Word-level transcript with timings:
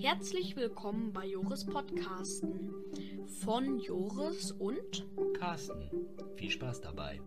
Herzlich 0.00 0.56
willkommen 0.56 1.12
bei 1.12 1.26
Joris 1.26 1.64
Podcasten 1.64 2.70
von 3.42 3.78
Joris 3.80 4.52
und 4.52 5.04
Carsten. 5.38 5.90
Viel 6.36 6.50
Spaß 6.50 6.80
dabei. 6.80 7.20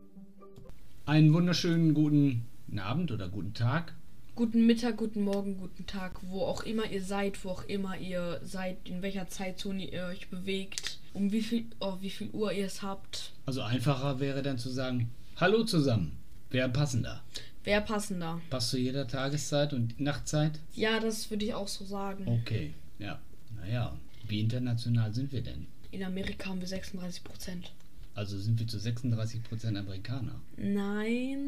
Einen 1.06 1.34
wunderschönen 1.34 1.94
guten 1.94 2.46
Abend 2.78 3.12
oder 3.12 3.30
guten 3.30 3.54
Tag. 3.54 3.96
guten 4.36 4.66
Mittag, 4.68 4.98
guten 4.98 5.24
Morgen, 5.24 5.58
guten 5.58 5.88
Tag, 5.88 6.20
wo 6.30 6.42
auch 6.42 6.64
immer 6.64 6.90
ihr 6.92 7.02
seid, 7.02 7.44
wo 7.44 7.50
auch 7.50 7.64
immer 7.64 7.98
ihr 7.98 8.40
seid, 8.44 8.78
in 8.88 9.02
welcher 9.02 9.28
Zeitzone 9.28 9.92
ihr 9.92 10.04
euch 10.04 10.30
bewegt, 10.30 11.00
um 11.14 11.32
wie 11.32 11.42
viel, 11.42 11.66
oh, 11.80 11.98
wie 12.02 12.12
viel 12.12 12.30
Uhr 12.32 12.52
ihr 12.54 12.66
es 12.68 12.84
habt. 12.84 13.34
Also 13.46 13.62
einfacher 13.62 14.20
wäre 14.20 14.44
dann 14.44 14.60
zu 14.60 14.70
sagen, 14.70 15.10
hallo 15.38 15.64
zusammen. 15.64 16.18
Wäre 16.50 16.70
passender. 16.70 17.24
Wer 17.68 17.82
passender? 17.82 18.40
Passt 18.50 18.70
zu 18.70 18.80
jeder 18.80 19.06
Tageszeit 19.06 19.74
und 19.74 20.00
Nachtzeit? 20.00 20.58
Ja, 20.74 21.02
das 21.02 21.30
würde 21.30 21.44
ich 21.44 21.54
auch 21.54 21.68
so 21.68 21.84
sagen. 21.84 22.26
Okay, 22.26 22.74
ja. 22.98 23.20
Naja, 23.58 23.94
wie 24.26 24.40
international 24.40 25.14
sind 25.14 25.34
wir 25.34 25.42
denn? 25.42 25.68
In 25.92 26.02
Amerika 26.02 26.50
haben 26.50 26.62
wir 26.62 26.68
36 26.68 27.26
Prozent. 27.26 27.74
Also 28.16 28.40
sind 28.40 28.58
wir 28.58 28.68
zu 28.68 28.78
36% 28.78 29.78
Amerikaner. 29.78 30.40
Nein. 30.56 31.44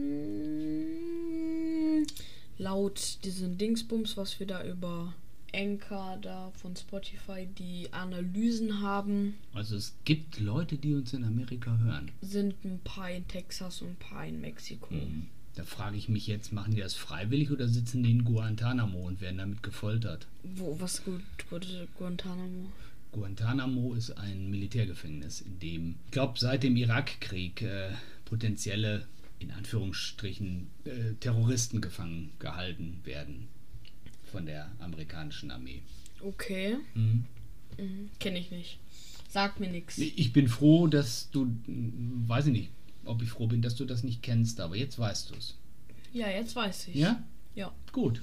Laut 2.57 3.19
diesen 3.23 3.57
Dingsbums, 3.57 4.17
was 4.17 4.41
wir 4.41 4.47
da 4.47 4.61
über 4.65 5.13
Anchor 5.55 6.17
da 6.21 6.51
von 6.61 6.75
Spotify 6.75 7.47
die 7.57 7.87
Analysen 7.93 8.81
haben, 8.81 9.35
Also 9.53 9.77
es 9.77 9.95
gibt 10.03 10.37
Leute, 10.41 10.75
die 10.75 10.95
uns 10.95 11.13
in 11.13 11.23
Amerika 11.23 11.77
hören. 11.77 12.11
sind 12.21 12.55
ein 12.65 12.81
paar 12.83 13.09
in 13.09 13.25
Texas 13.29 13.81
und 13.81 13.91
ein 13.91 13.95
paar 13.95 14.25
in 14.27 14.41
Mexiko. 14.41 14.89
Hm. 14.89 15.27
Da 15.55 15.63
frage 15.63 15.97
ich 15.97 16.09
mich 16.09 16.27
jetzt, 16.27 16.53
machen 16.53 16.73
die 16.73 16.81
das 16.81 16.93
freiwillig 16.93 17.51
oder 17.51 17.67
sitzen 17.67 18.03
die 18.03 18.11
in 18.11 18.23
Guantanamo 18.23 19.07
und 19.07 19.19
werden 19.19 19.39
damit 19.39 19.63
gefoltert? 19.63 20.27
Wo, 20.43 20.79
was 20.79 21.03
gut, 21.03 21.21
gut, 21.49 21.67
Guantanamo? 21.97 22.71
Guantanamo 23.11 23.95
ist 23.95 24.11
ein 24.11 24.49
Militärgefängnis, 24.49 25.41
in 25.41 25.59
dem, 25.59 25.95
ich 26.05 26.11
glaube, 26.11 26.39
seit 26.39 26.63
dem 26.63 26.77
Irakkrieg 26.77 27.61
äh, 27.63 27.89
potenzielle, 28.25 29.07
in 29.39 29.51
Anführungsstrichen, 29.51 30.67
äh, 30.85 31.13
Terroristen 31.19 31.81
gefangen 31.81 32.31
gehalten 32.39 32.99
werden 33.03 33.47
von 34.31 34.45
der 34.45 34.69
amerikanischen 34.79 35.49
Armee. 35.49 35.81
Okay. 36.21 36.77
Mhm. 36.93 37.25
Mhm. 37.77 38.09
Kenne 38.19 38.39
ich 38.39 38.51
nicht. 38.51 38.77
Sagt 39.29 39.59
mir 39.59 39.69
nichts. 39.69 39.97
Ich 39.97 40.33
bin 40.33 40.47
froh, 40.47 40.87
dass 40.87 41.29
du, 41.31 41.45
mm, 41.45 42.25
weiß 42.27 42.47
ich 42.47 42.53
nicht, 42.53 42.69
ob 43.09 43.21
ich 43.21 43.29
froh 43.29 43.47
bin, 43.47 43.61
dass 43.61 43.75
du 43.75 43.85
das 43.85 44.03
nicht 44.03 44.21
kennst, 44.23 44.59
aber 44.59 44.75
jetzt 44.75 44.97
weißt 44.99 45.31
du 45.31 45.35
es. 45.35 45.55
Ja, 46.13 46.27
jetzt 46.29 46.55
weiß 46.55 46.87
ich. 46.89 46.95
Ja? 46.95 47.23
Ja. 47.55 47.71
Gut. 47.91 48.21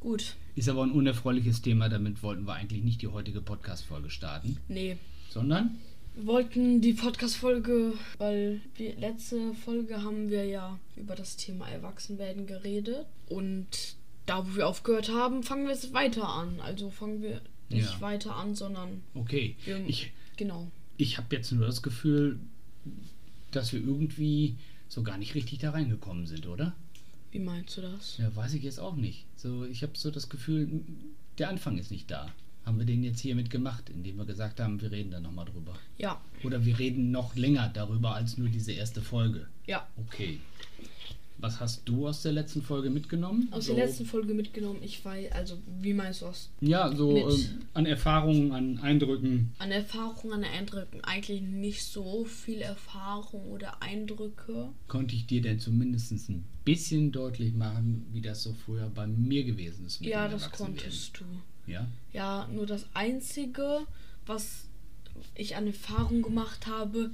Gut. 0.00 0.34
Ist 0.56 0.68
aber 0.68 0.82
ein 0.82 0.92
unerfreuliches 0.92 1.60
Thema, 1.62 1.88
damit 1.88 2.22
wollten 2.22 2.46
wir 2.46 2.54
eigentlich 2.54 2.82
nicht 2.82 3.02
die 3.02 3.08
heutige 3.08 3.40
Podcast-Folge 3.40 4.10
starten, 4.10 4.56
Nee. 4.68 4.96
sondern 5.30 5.76
Wir 6.16 6.26
wollten 6.26 6.80
die 6.80 6.94
Podcast-Folge, 6.94 7.92
weil 8.18 8.60
die 8.78 8.88
letzte 8.88 9.52
Folge 9.54 10.02
haben 10.02 10.30
wir 10.30 10.44
ja 10.44 10.78
über 10.96 11.14
das 11.14 11.36
Thema 11.36 11.68
Erwachsenwerden 11.68 12.46
geredet. 12.46 13.06
Und 13.28 13.66
da, 14.26 14.44
wo 14.46 14.56
wir 14.56 14.66
aufgehört 14.68 15.10
haben, 15.10 15.42
fangen 15.42 15.64
wir 15.66 15.72
jetzt 15.74 15.92
weiter 15.92 16.28
an. 16.28 16.60
Also 16.60 16.90
fangen 16.90 17.22
wir 17.22 17.40
nicht 17.68 17.92
Ja. 17.92 18.00
weiter 18.00 18.34
an, 18.34 18.54
sondern 18.56 19.02
okay. 19.14 19.54
wir, 19.64 19.86
Ich, 19.86 20.12
genau. 20.36 20.68
ich 20.96 21.16
habe 21.18 21.36
jetzt 21.36 21.52
nur 21.52 21.66
das 21.66 21.82
Gefühl, 21.82 22.40
dass 23.50 23.72
wir 23.72 23.80
irgendwie 23.80 24.56
so 24.88 25.02
gar 25.02 25.18
nicht 25.18 25.34
richtig 25.34 25.58
da 25.58 25.70
reingekommen 25.70 26.26
sind, 26.26 26.46
oder? 26.46 26.74
Wie 27.30 27.38
meinst 27.38 27.76
du 27.76 27.82
das? 27.82 28.18
Ja, 28.18 28.34
weiß 28.34 28.54
ich 28.54 28.62
jetzt 28.62 28.80
auch 28.80 28.96
nicht. 28.96 29.24
So, 29.36 29.64
ich 29.64 29.82
habe 29.82 29.92
so 29.96 30.10
das 30.10 30.28
Gefühl, 30.28 30.82
der 31.38 31.48
Anfang 31.48 31.78
ist 31.78 31.90
nicht 31.90 32.10
da. 32.10 32.32
Haben 32.66 32.78
wir 32.78 32.86
den 32.86 33.02
jetzt 33.02 33.20
hiermit 33.20 33.50
gemacht, 33.50 33.88
indem 33.88 34.16
wir 34.18 34.24
gesagt 34.24 34.60
haben, 34.60 34.80
wir 34.80 34.90
reden 34.90 35.10
da 35.10 35.20
nochmal 35.20 35.46
drüber. 35.46 35.74
Ja. 35.96 36.20
Oder 36.42 36.64
wir 36.64 36.78
reden 36.78 37.10
noch 37.10 37.34
länger 37.36 37.70
darüber 37.72 38.14
als 38.14 38.36
nur 38.36 38.48
diese 38.48 38.72
erste 38.72 39.00
Folge. 39.00 39.46
Ja. 39.66 39.86
Okay. 39.96 40.40
Was 41.40 41.58
hast 41.58 41.88
du 41.88 42.06
aus 42.06 42.22
der 42.22 42.32
letzten 42.32 42.60
Folge 42.60 42.90
mitgenommen? 42.90 43.48
Aus 43.50 43.66
so, 43.66 43.74
der 43.74 43.86
letzten 43.86 44.04
Folge 44.04 44.34
mitgenommen, 44.34 44.80
ich 44.82 45.02
weiß, 45.02 45.32
also 45.32 45.56
wie 45.80 45.94
meinst 45.94 46.20
du 46.20 46.26
aus? 46.26 46.50
Ja, 46.60 46.94
so 46.94 47.16
ähm, 47.16 47.62
an 47.72 47.86
Erfahrungen, 47.86 48.52
an 48.52 48.78
Eindrücken. 48.78 49.52
An 49.58 49.70
Erfahrung, 49.70 50.32
an 50.32 50.44
Eindrücken 50.44 51.02
eigentlich 51.02 51.40
nicht 51.40 51.82
so 51.82 52.24
viel 52.24 52.60
Erfahrung 52.60 53.46
oder 53.50 53.82
Eindrücke. 53.82 54.68
Konnte 54.86 55.14
ich 55.14 55.26
dir 55.26 55.40
denn 55.40 55.58
zumindest 55.58 56.12
ein 56.28 56.44
bisschen 56.64 57.10
deutlich 57.10 57.54
machen, 57.54 58.06
wie 58.12 58.20
das 58.20 58.42
so 58.42 58.52
früher 58.52 58.90
bei 58.94 59.06
mir 59.06 59.44
gewesen 59.44 59.86
ist? 59.86 60.00
Ja, 60.02 60.28
das 60.28 60.50
konntest 60.52 61.20
du. 61.20 61.24
Ja? 61.66 61.86
Ja, 62.12 62.48
nur 62.52 62.66
das 62.66 62.84
Einzige, 62.92 63.86
was 64.26 64.66
ich 65.34 65.56
an 65.56 65.66
Erfahrung 65.66 66.20
gemacht 66.20 66.66
habe, 66.66 67.10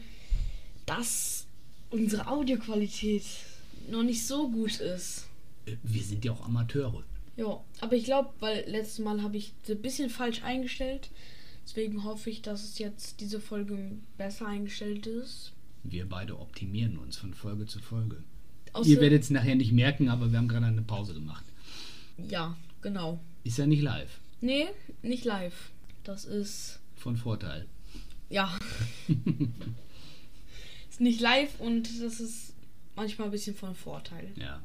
dass 0.85 1.47
unsere 1.91 2.27
Audioqualität 2.27 3.25
noch 3.91 4.03
nicht 4.03 4.27
so 4.27 4.51
gut 4.51 4.81
ist. 4.81 5.29
Wir 5.83 6.03
sind 6.03 6.25
ja 6.25 6.33
auch 6.33 6.45
Amateure. 6.45 7.03
Ja, 7.37 7.63
aber 7.81 7.95
ich 7.97 8.05
glaube, 8.05 8.31
weil 8.41 8.65
letztes 8.69 9.01
Mal 9.05 9.23
habe 9.23 9.37
ich 9.37 9.53
ein 9.69 9.83
bisschen 9.83 10.09
falsch 10.11 10.43
eingestellt. 10.43 11.11
Deswegen 11.65 12.05
hoffe 12.05 12.31
ich, 12.31 12.43
dass 12.43 12.63
es 12.65 12.79
jetzt 12.79 13.21
diese 13.21 13.41
Folge 13.41 13.93
besser 14.17 14.47
eingestellt 14.47 15.07
ist. 15.07 15.53
Wir 15.83 16.09
beide 16.09 16.39
optimieren 16.39 16.97
uns 16.99 17.17
von 17.17 17.35
Folge 17.35 17.67
zu 17.67 17.81
Folge. 17.81 18.23
Außer- 18.73 18.87
Ihr 18.87 19.01
werdet 19.01 19.23
es 19.25 19.31
nachher 19.31 19.57
nicht 19.57 19.73
merken, 19.73 20.09
aber 20.09 20.31
wir 20.31 20.39
haben 20.39 20.49
gerade 20.49 20.67
eine 20.67 20.83
Pause 20.83 21.15
gemacht. 21.15 21.45
Ja, 22.29 22.57
genau. 22.83 23.21
Ist 23.45 23.59
ja 23.59 23.67
nicht 23.67 23.83
live. 23.83 24.21
Nee, 24.41 24.67
nicht 25.03 25.25
live. 25.25 25.71
Das 26.05 26.25
ist. 26.25 26.81
Von 26.97 27.17
Vorteil. 27.17 27.67
Ja. 28.31 28.57
ist 30.91 31.01
nicht 31.01 31.21
live 31.21 31.59
und 31.61 31.89
das 32.03 32.21
ist 32.21 32.53
manchmal 32.97 33.29
ein 33.29 33.31
bisschen 33.31 33.55
von 33.55 33.75
Vorteil. 33.75 34.33
Ja. 34.37 34.61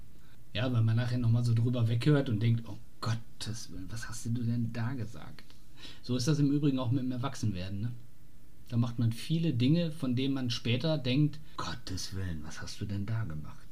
Ja, 0.54 0.72
weil 0.74 0.82
man 0.82 0.98
nachher 0.98 1.18
nochmal 1.18 1.46
so 1.46 1.54
drüber 1.54 1.88
weghört 1.88 2.30
und 2.30 2.42
denkt, 2.42 2.68
oh 2.68 2.78
Gottes 3.00 3.72
Willen, 3.72 3.88
was 3.90 4.10
hast 4.10 4.26
du 4.26 4.30
denn 4.30 4.72
da 4.74 4.94
gesagt? 4.94 5.46
So 6.04 6.16
ist 6.16 6.28
das 6.28 6.40
im 6.40 6.52
Übrigen 6.52 6.80
auch 6.80 6.92
mit 6.92 7.04
dem 7.04 7.12
Erwachsenwerden, 7.12 7.82
ne? 7.82 7.92
Da 8.70 8.78
macht 8.78 9.00
man 9.00 9.12
viele 9.12 9.54
Dinge, 9.54 9.92
von 9.92 10.16
denen 10.16 10.34
man 10.34 10.50
später 10.50 10.98
denkt, 10.98 11.40
Gottes 11.58 12.16
Willen, 12.16 12.42
was 12.46 12.62
hast 12.62 12.80
du 12.80 12.86
denn 12.86 13.06
da 13.06 13.26
gemacht? 13.26 13.68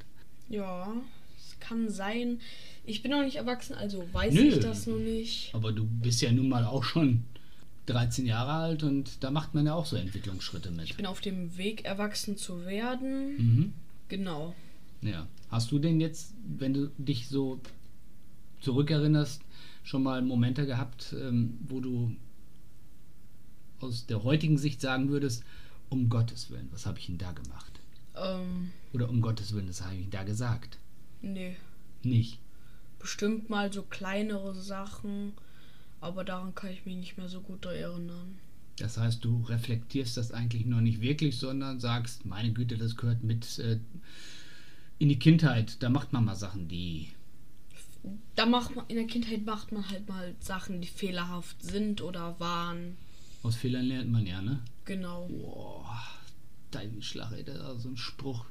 Ja, 0.49 0.91
es 1.37 1.57
kann 1.61 1.89
sein. 1.89 2.41
Ich 2.85 3.01
bin 3.01 3.11
noch 3.11 3.23
nicht 3.23 3.37
erwachsen, 3.37 3.75
also 3.75 4.03
weiß 4.11 4.33
Nö. 4.33 4.41
ich 4.41 4.59
das 4.59 4.87
noch 4.87 4.97
nicht. 4.97 5.55
Aber 5.55 5.71
du 5.71 5.85
bist 5.85 6.21
ja 6.21 6.31
nun 6.33 6.49
mal 6.49 6.65
auch 6.65 6.83
schon 6.83 7.23
13 7.85 8.25
Jahre 8.25 8.51
alt 8.51 8.83
und 8.83 9.23
da 9.23 9.31
macht 9.31 9.53
man 9.53 9.65
ja 9.65 9.73
auch 9.73 9.85
so 9.85 9.95
Entwicklungsschritte 9.95 10.71
mit. 10.71 10.85
Ich 10.85 10.97
bin 10.97 11.05
auf 11.05 11.21
dem 11.21 11.57
Weg, 11.57 11.85
erwachsen 11.85 12.35
zu 12.35 12.65
werden. 12.65 13.37
Mhm. 13.37 13.73
Genau. 14.09 14.53
Ja. 15.01 15.27
Hast 15.49 15.71
du 15.71 15.79
denn 15.79 15.99
jetzt, 15.99 16.33
wenn 16.45 16.73
du 16.73 16.91
dich 16.97 17.27
so 17.27 17.59
zurückerinnerst, 18.61 19.41
schon 19.83 20.03
mal 20.03 20.21
Momente 20.21 20.65
gehabt, 20.65 21.15
ähm, 21.19 21.57
wo 21.67 21.79
du 21.79 22.15
aus 23.79 24.05
der 24.05 24.23
heutigen 24.23 24.57
Sicht 24.57 24.81
sagen 24.81 25.09
würdest, 25.09 25.43
um 25.89 26.09
Gottes 26.09 26.51
Willen, 26.51 26.67
was 26.71 26.85
habe 26.85 26.99
ich 26.99 27.07
denn 27.07 27.17
da 27.17 27.31
gemacht? 27.31 27.79
Ähm, 28.15 28.71
Oder 28.93 29.09
um 29.09 29.21
Gottes 29.21 29.53
Willen, 29.53 29.69
was 29.69 29.81
habe 29.81 29.95
ich 29.95 30.01
denn 30.01 30.11
da 30.11 30.23
gesagt? 30.23 30.77
nee. 31.21 31.55
Nicht. 32.01 32.39
Bestimmt 32.97 33.49
mal 33.49 33.73
so 33.73 33.83
kleinere 33.83 34.53
Sachen, 34.55 35.33
aber 35.99 36.23
daran 36.23 36.55
kann 36.55 36.71
ich 36.71 36.85
mich 36.85 36.95
nicht 36.95 37.17
mehr 37.17 37.27
so 37.27 37.41
gut 37.41 37.65
erinnern. 37.65 38.37
Das 38.81 38.97
heißt, 38.97 39.23
du 39.25 39.43
reflektierst 39.43 40.17
das 40.17 40.31
eigentlich 40.31 40.65
noch 40.65 40.81
nicht 40.81 41.01
wirklich, 41.01 41.37
sondern 41.37 41.79
sagst, 41.79 42.25
meine 42.25 42.51
Güte, 42.53 42.77
das 42.77 42.95
gehört 42.95 43.23
mit 43.23 43.59
äh, 43.59 43.79
in 44.99 45.09
die 45.09 45.19
Kindheit. 45.19 45.81
Da 45.83 45.89
macht 45.89 46.13
man 46.13 46.25
mal 46.25 46.35
Sachen, 46.35 46.67
die 46.67 47.09
Da 48.35 48.45
macht 48.45 48.75
man, 48.75 48.85
in 48.87 48.95
der 48.95 49.07
Kindheit 49.07 49.45
macht 49.45 49.71
man 49.71 49.87
halt 49.89 50.07
mal 50.07 50.33
Sachen, 50.39 50.81
die 50.81 50.87
fehlerhaft 50.87 51.61
sind 51.61 52.01
oder 52.01 52.39
waren. 52.39 52.95
aus 53.43 53.55
Fehlern 53.55 53.85
lernt 53.85 54.11
man 54.11 54.25
ja, 54.25 54.41
ne? 54.41 54.59
Genau. 54.85 55.27
Boah, 55.27 55.97
dein 56.71 57.01
Schlag, 57.01 57.31
ey, 57.33 57.43
das 57.43 57.77
ist 57.77 57.83
so 57.83 57.89
ein 57.89 57.97
Spruch. 57.97 58.45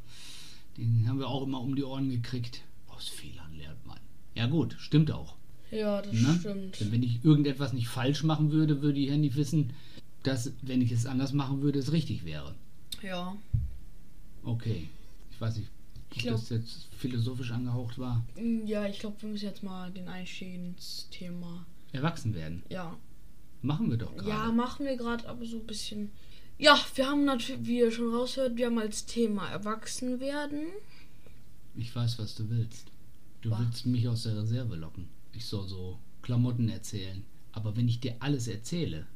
Den 0.76 1.06
haben 1.08 1.19
wir 1.19 1.28
auch 1.28 1.42
immer 1.44 1.60
um 1.60 1.75
die 1.75 1.82
Ohren 1.84 2.08
gekriegt. 2.10 2.62
Aus 2.88 3.08
Fehlern 3.08 3.52
lernt 3.56 3.84
man. 3.86 3.98
Ja 4.34 4.46
gut, 4.46 4.76
stimmt 4.78 5.10
auch. 5.10 5.36
Ja, 5.70 6.00
das 6.00 6.12
Ne? 6.12 6.36
stimmt. 6.38 6.80
Denn 6.80 6.92
wenn 6.92 7.02
ich 7.02 7.25
irgendetwas 7.25 7.72
nicht 7.72 7.88
falsch 7.88 8.22
machen 8.22 8.52
würde, 8.52 8.80
würde 8.80 8.98
ich 9.00 9.08
ja 9.08 9.16
nicht 9.16 9.36
wissen, 9.36 9.72
dass, 10.22 10.52
wenn 10.62 10.82
ich 10.82 10.92
es 10.92 11.06
anders 11.06 11.32
machen 11.32 11.62
würde, 11.62 11.78
es 11.78 11.92
richtig 11.92 12.24
wäre. 12.24 12.54
Ja. 13.02 13.36
Okay. 14.42 14.88
Ich 15.30 15.40
weiß 15.40 15.56
nicht, 15.56 15.68
ob 16.10 16.16
Ich 16.16 16.22
glaub- 16.22 16.36
das 16.36 16.48
jetzt 16.50 16.88
philosophisch 16.98 17.50
angehaucht 17.52 17.98
war. 17.98 18.24
Mm, 18.36 18.66
Ja, 18.66 18.86
ich 18.86 18.98
glaube, 18.98 19.20
wir 19.22 19.28
müssen 19.28 19.44
jetzt 19.44 19.62
mal 19.62 19.90
den 19.90 20.08
Einstieg 20.08 20.54
ins 20.54 21.08
Thema. 21.10 21.64
Erwachsen 21.92 22.34
werden. 22.34 22.62
Ja. 22.68 22.96
Machen 23.62 23.90
wir 23.90 23.96
doch 23.96 24.14
gerade. 24.16 24.28
Ja, 24.28 24.52
machen 24.52 24.86
wir 24.86 24.96
gerade, 24.96 25.28
aber 25.28 25.44
so 25.44 25.56
ein 25.58 25.66
bisschen. 25.66 26.10
Ja, 26.58 26.78
wir 26.94 27.06
haben 27.08 27.24
natürlich, 27.24 27.66
wie 27.66 27.78
ihr 27.78 27.90
schon 27.92 28.12
raushört, 28.14 28.56
wir 28.56 28.66
haben 28.66 28.78
als 28.78 29.06
Thema 29.06 29.48
Erwachsen 29.48 30.20
werden. 30.20 30.66
Ich 31.76 31.94
weiß, 31.94 32.18
was 32.18 32.34
du 32.34 32.48
willst. 32.50 32.86
Du 33.42 33.50
Was? 33.50 33.60
willst 33.60 33.86
mich 33.86 34.08
aus 34.08 34.24
der 34.24 34.36
Reserve 34.36 34.74
locken. 34.76 35.08
Ich 35.32 35.44
soll 35.46 35.68
so 35.68 35.98
Klamotten 36.22 36.68
erzählen. 36.68 37.22
Aber 37.52 37.76
wenn 37.76 37.88
ich 37.88 38.00
dir 38.00 38.16
alles 38.20 38.48
erzähle, 38.48 39.06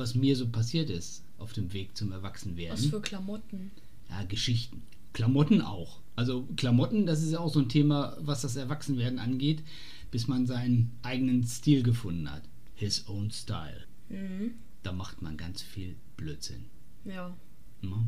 was 0.00 0.14
mir 0.16 0.34
so 0.34 0.48
passiert 0.48 0.90
ist 0.90 1.22
auf 1.38 1.52
dem 1.52 1.72
Weg 1.72 1.96
zum 1.96 2.10
Was 2.10 2.16
Erwachsenwerden, 2.16 2.90
für 2.90 3.00
Klamotten. 3.00 3.70
ja, 4.08 4.24
Geschichten. 4.24 4.82
Klamotten 5.12 5.60
auch. 5.62 6.00
Also 6.16 6.46
Klamotten, 6.56 7.06
das 7.06 7.22
ist 7.22 7.30
ja 7.32 7.38
auch 7.40 7.52
so 7.52 7.60
ein 7.60 7.68
Thema, 7.68 8.16
was 8.20 8.42
das 8.42 8.56
Erwachsenwerden 8.56 9.18
angeht, 9.18 9.62
bis 10.10 10.26
man 10.28 10.46
seinen 10.46 10.90
eigenen 11.02 11.44
Stil 11.44 11.82
gefunden 11.82 12.30
hat. 12.30 12.42
His 12.74 13.08
own 13.08 13.30
style. 13.30 13.84
Mhm. 14.08 14.52
Da 14.82 14.92
macht 14.92 15.22
man 15.22 15.36
ganz 15.36 15.62
viel 15.62 15.96
Blödsinn. 16.16 16.64
Ja. 17.04 17.36
Ne? 17.82 18.06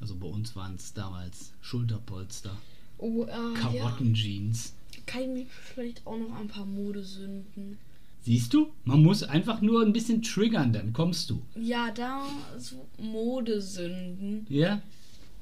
Also 0.00 0.16
bei 0.16 0.26
uns 0.26 0.56
waren 0.56 0.74
es 0.76 0.94
damals 0.94 1.52
Schulterpolster, 1.60 2.56
Oh, 2.98 3.24
äh, 3.24 3.30
ja. 3.30 3.54
Karottenjeans. 3.54 4.74
Kann 5.06 5.36
ich 5.36 5.48
vielleicht 5.48 6.06
auch 6.06 6.18
noch 6.18 6.36
ein 6.36 6.48
paar 6.48 6.66
Modesünden. 6.66 7.78
Siehst 8.22 8.54
du? 8.54 8.72
Man 8.84 9.02
muss 9.02 9.22
einfach 9.24 9.60
nur 9.62 9.82
ein 9.82 9.92
bisschen 9.92 10.22
triggern, 10.22 10.72
dann 10.72 10.92
kommst 10.92 11.28
du. 11.30 11.42
Ja, 11.56 11.90
da 11.90 12.24
so 12.56 12.86
Modesünden. 12.98 14.46
Ja? 14.48 14.80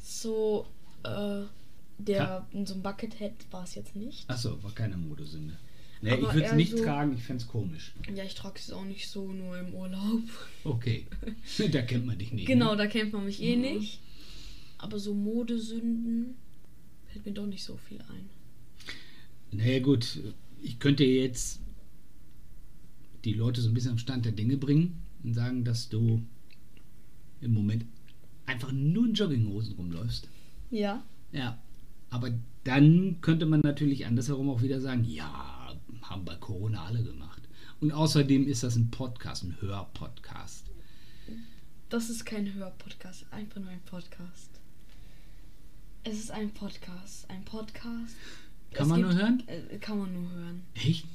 So, 0.03 0.67
äh, 1.05 1.43
der 1.99 2.47
in 2.53 2.65
so 2.67 2.73
einem 2.75 2.82
Buckethead 2.82 3.32
war 3.50 3.65
es 3.65 3.75
jetzt 3.75 3.94
nicht. 3.97 4.29
Achso, 4.31 4.62
war 4.62 4.73
keine 4.75 4.97
Modesünde. 4.97 5.56
Nee, 6.03 6.12
Aber 6.12 6.29
ich 6.29 6.32
würde 6.35 6.47
es 6.47 6.53
nicht 6.55 6.71
so- 6.79 6.82
tragen, 6.82 7.15
ich 7.15 7.23
fände 7.23 7.43
es 7.43 7.49
komisch. 7.49 7.93
Ja, 8.15 8.25
ich 8.25 8.35
trage 8.35 8.55
es 8.59 8.73
auch 8.73 8.85
nicht 8.87 9.11
so, 9.11 9.31
nur 9.31 9.59
im 9.59 9.75
Urlaub. 9.75 10.23
Okay. 10.65 11.06
da 11.71 11.83
kennt 11.83 12.06
man 12.06 12.17
dich 12.19 12.33
nicht. 12.33 12.47
Genau, 12.47 12.71
Ne? 12.71 12.79
da 12.79 12.87
kennt 12.87 13.12
man 13.12 13.26
mich 13.26 13.43
eh 13.43 13.56
nicht. 13.56 14.00
Aber 14.79 14.99
so 14.99 15.12
Modesünden 15.12 16.37
fällt 17.12 17.26
mir 17.26 17.33
doch 17.33 17.44
nicht 17.47 17.62
so 17.65 17.76
viel 17.76 17.99
ein. 18.00 18.31
Naja, 19.53 19.81
gut. 19.81 20.21
Ich 20.62 20.79
könnte 20.79 21.05
jetzt 21.05 21.61
die 23.25 23.34
Leute 23.34 23.61
so 23.61 23.69
ein 23.69 23.75
bisschen 23.75 23.93
am 23.93 23.99
Stand 23.99 24.25
der 24.25 24.32
Dinge 24.32 24.56
bringen 24.56 25.00
und 25.22 25.34
sagen, 25.34 25.64
dass 25.64 25.88
du 25.88 26.22
im 27.40 27.55
Moment 27.55 27.84
einfach 28.46 28.72
nur 28.72 29.06
in 29.06 29.14
Jogginghosen 29.14 29.75
rumläufst. 29.76 30.28
Ja. 30.70 31.02
Ja. 31.32 31.58
Aber 32.11 32.31
dann 32.64 33.19
könnte 33.20 33.46
man 33.46 33.61
natürlich 33.61 34.06
andersherum 34.06 34.50
auch 34.50 34.62
wieder 34.62 34.81
sagen, 34.81 35.05
ja, 35.05 35.75
haben 36.02 36.25
bei 36.25 36.34
Corona 36.37 36.84
alle 36.84 37.02
gemacht. 37.02 37.43
Und 37.81 37.93
außerdem 37.93 38.46
ist 38.46 38.62
das 38.62 38.76
ein 38.76 38.90
Podcast, 38.90 39.44
ein 39.44 39.56
Hörpodcast. 39.61 40.66
Das 41.88 42.11
ist 42.11 42.25
kein 42.26 42.52
Hörpodcast, 42.55 43.26
einfach 43.32 43.61
nur 43.61 43.70
ein 43.70 43.81
Podcast. 43.87 44.50
Es 46.05 46.19
ist 46.19 46.31
ein 46.31 46.50
Podcast. 46.50 47.28
Ein 47.31 47.44
Podcast. 47.44 48.16
Kann 48.73 48.82
Es 48.84 48.88
man 48.88 49.00
gibt- 49.00 49.12
nur 49.12 49.20
hören? 49.23 49.43
Äh, 49.46 49.78
kann 49.78 49.99
man 49.99 50.12
nur 50.12 50.31
hören. 50.31 50.62
Echt? 50.75 51.06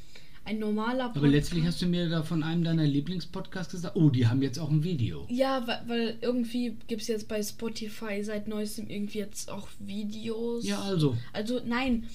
Ein 0.46 0.60
normaler 0.60 1.06
Podcast. 1.06 1.18
Aber 1.18 1.28
letztlich 1.28 1.66
hast 1.66 1.82
du 1.82 1.88
mir 1.88 2.08
da 2.08 2.22
von 2.22 2.44
einem 2.44 2.64
deiner 2.64 2.86
Lieblingspodcasts 2.86 3.74
gesagt, 3.74 3.96
oh, 3.96 4.10
die 4.12 4.28
haben 4.28 4.44
jetzt 4.44 4.60
auch 4.60 4.70
ein 4.70 4.84
Video. 4.84 5.26
Ja, 5.30 5.66
weil, 5.66 5.84
weil 5.88 6.18
irgendwie 6.22 6.78
gibt 6.88 7.02
es 7.02 7.08
jetzt 7.08 7.28
bei 7.28 7.42
Spotify 7.42 8.24
seit 8.24 8.48
neuestem 8.48 8.88
irgendwie 8.88 9.18
jetzt 9.18 9.50
auch 9.50 9.68
Videos. 9.80 10.66
Ja, 10.66 10.82
also. 10.82 11.18
Also 11.34 11.62
nein, 11.66 12.08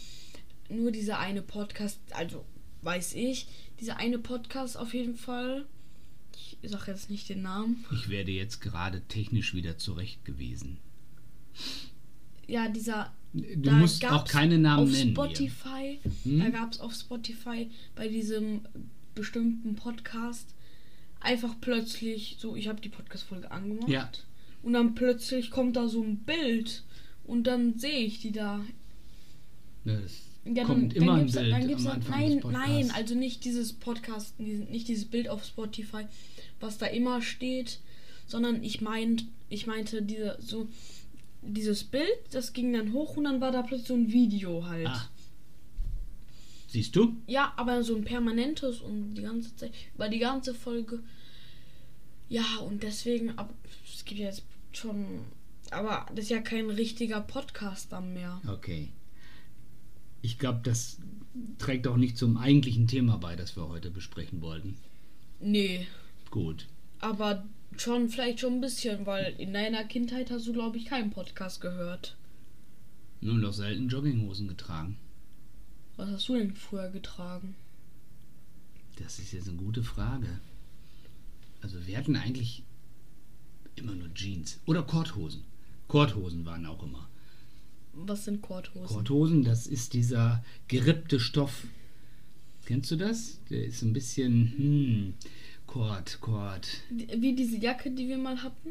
nur 0.68 0.92
dieser 0.92 1.18
eine 1.18 1.42
Podcast, 1.42 1.98
also 2.12 2.44
weiß 2.82 3.14
ich, 3.14 3.48
dieser 3.80 3.96
eine 3.96 4.18
Podcast 4.18 4.76
auf 4.76 4.94
jeden 4.94 5.16
Fall. 5.16 5.66
Ich 6.62 6.70
sage 6.70 6.92
jetzt 6.92 7.10
nicht 7.10 7.28
den 7.28 7.42
Namen. 7.42 7.84
Ich 7.92 8.08
werde 8.08 8.30
jetzt 8.30 8.60
gerade 8.60 9.02
technisch 9.08 9.54
wieder 9.54 9.76
zurechtgewiesen. 9.76 10.78
Ja, 12.46 12.68
dieser. 12.68 13.12
Du 13.32 13.70
musst 13.70 14.04
auch 14.04 14.24
keine 14.24 14.58
Namen 14.58 14.82
auf 14.82 14.90
nennen. 14.90 15.14
Hier. 15.14 15.14
Spotify, 15.14 15.79
Hm? 16.24 16.40
da 16.40 16.48
gab 16.50 16.72
es 16.72 16.80
auf 16.80 16.94
Spotify 16.94 17.70
bei 17.94 18.08
diesem 18.08 18.62
bestimmten 19.14 19.74
Podcast 19.74 20.54
einfach 21.20 21.54
plötzlich 21.60 22.36
so, 22.38 22.56
ich 22.56 22.68
habe 22.68 22.80
die 22.80 22.88
Podcast-Folge 22.88 23.50
angemacht 23.50 23.88
Ja. 23.90 24.10
und 24.62 24.72
dann 24.72 24.94
plötzlich 24.94 25.50
kommt 25.50 25.76
da 25.76 25.88
so 25.88 26.02
ein 26.02 26.16
Bild 26.18 26.82
und 27.24 27.44
dann 27.44 27.78
sehe 27.78 28.00
ich 28.00 28.20
die 28.20 28.32
da. 28.32 28.64
Es 29.84 30.22
Ja, 30.44 30.64
kommt 30.64 30.92
dann, 30.96 31.02
immer 31.02 31.12
dann 31.18 31.20
ein 31.26 31.32
Bild 31.32 31.52
dann 31.52 31.68
gibt's 31.68 31.84
dann, 31.84 32.02
nein, 32.08 32.40
nein, 32.50 32.90
also 32.92 33.14
nicht 33.14 33.44
dieses 33.44 33.72
Podcast, 33.74 34.38
nicht 34.40 34.88
dieses 34.88 35.04
Bild 35.04 35.28
auf 35.28 35.44
Spotify, 35.44 36.04
was 36.60 36.78
da 36.78 36.86
immer 36.86 37.20
steht, 37.20 37.80
sondern 38.26 38.62
ich 38.62 38.80
meint, 38.80 39.26
ich 39.50 39.66
meinte 39.66 40.02
diese 40.02 40.38
so 40.40 40.68
dieses 41.42 41.84
Bild, 41.84 42.06
das 42.32 42.52
ging 42.52 42.72
dann 42.72 42.92
hoch 42.92 43.16
und 43.16 43.24
dann 43.24 43.40
war 43.40 43.50
da 43.50 43.62
plötzlich 43.62 43.88
so 43.88 43.94
ein 43.94 44.12
Video 44.12 44.66
halt. 44.66 44.86
Ah. 44.86 45.08
Siehst 46.70 46.94
du? 46.94 47.16
Ja, 47.26 47.52
aber 47.56 47.82
so 47.82 47.96
ein 47.96 48.04
permanentes 48.04 48.80
und 48.80 49.14
die 49.14 49.22
ganze 49.22 49.56
Zeit, 49.56 49.74
über 49.96 50.08
die 50.08 50.20
ganze 50.20 50.54
Folge. 50.54 51.02
Ja, 52.28 52.58
und 52.64 52.84
deswegen, 52.84 53.36
aber 53.36 53.52
es 53.92 54.04
gibt 54.04 54.20
ja 54.20 54.26
jetzt 54.26 54.44
schon, 54.72 55.24
aber 55.72 56.06
das 56.14 56.26
ist 56.26 56.30
ja 56.30 56.40
kein 56.40 56.70
richtiger 56.70 57.22
Podcast 57.22 57.90
dann 57.90 58.14
mehr. 58.14 58.40
Okay. 58.46 58.92
Ich 60.22 60.38
glaube, 60.38 60.60
das 60.62 60.98
trägt 61.58 61.88
auch 61.88 61.96
nicht 61.96 62.16
zum 62.16 62.36
eigentlichen 62.36 62.86
Thema 62.86 63.16
bei, 63.16 63.34
das 63.34 63.56
wir 63.56 63.66
heute 63.68 63.90
besprechen 63.90 64.40
wollten. 64.40 64.76
Nee, 65.40 65.88
Gut. 66.30 66.68
aber 67.00 67.48
schon 67.76 68.10
vielleicht 68.10 68.38
schon 68.38 68.54
ein 68.54 68.60
bisschen, 68.60 69.06
weil 69.06 69.34
in 69.38 69.52
deiner 69.52 69.82
Kindheit 69.82 70.30
hast 70.30 70.46
du, 70.46 70.52
glaube 70.52 70.76
ich, 70.76 70.84
keinen 70.84 71.10
Podcast 71.10 71.60
gehört. 71.60 72.16
Nur 73.20 73.38
noch 73.38 73.54
selten 73.54 73.88
Jogginghosen 73.88 74.46
getragen. 74.46 74.98
Was 76.00 76.08
hast 76.08 76.28
du 76.30 76.38
denn 76.38 76.54
früher 76.54 76.88
getragen? 76.88 77.54
Das 78.96 79.18
ist 79.18 79.32
jetzt 79.32 79.48
eine 79.48 79.58
gute 79.58 79.82
Frage. 79.82 80.40
Also 81.60 81.86
wir 81.86 81.98
hatten 81.98 82.16
eigentlich 82.16 82.62
immer 83.76 83.94
nur 83.94 84.08
Jeans 84.14 84.60
oder 84.64 84.82
Korthosen. 84.82 85.42
Korthosen 85.88 86.46
waren 86.46 86.64
auch 86.64 86.82
immer. 86.82 87.06
Was 87.92 88.24
sind 88.24 88.40
Korthosen? 88.40 88.86
Korthosen, 88.86 89.44
das 89.44 89.66
ist 89.66 89.92
dieser 89.92 90.42
gerippte 90.68 91.20
Stoff. 91.20 91.66
Kennst 92.64 92.90
du 92.92 92.96
das? 92.96 93.38
Der 93.50 93.62
ist 93.66 93.82
ein 93.82 93.92
bisschen, 93.92 94.54
hm, 94.56 95.14
Kord, 95.66 96.18
Kord. 96.22 96.66
Wie 96.88 97.34
diese 97.34 97.58
Jacke, 97.58 97.90
die 97.90 98.08
wir 98.08 98.16
mal 98.16 98.42
hatten? 98.42 98.70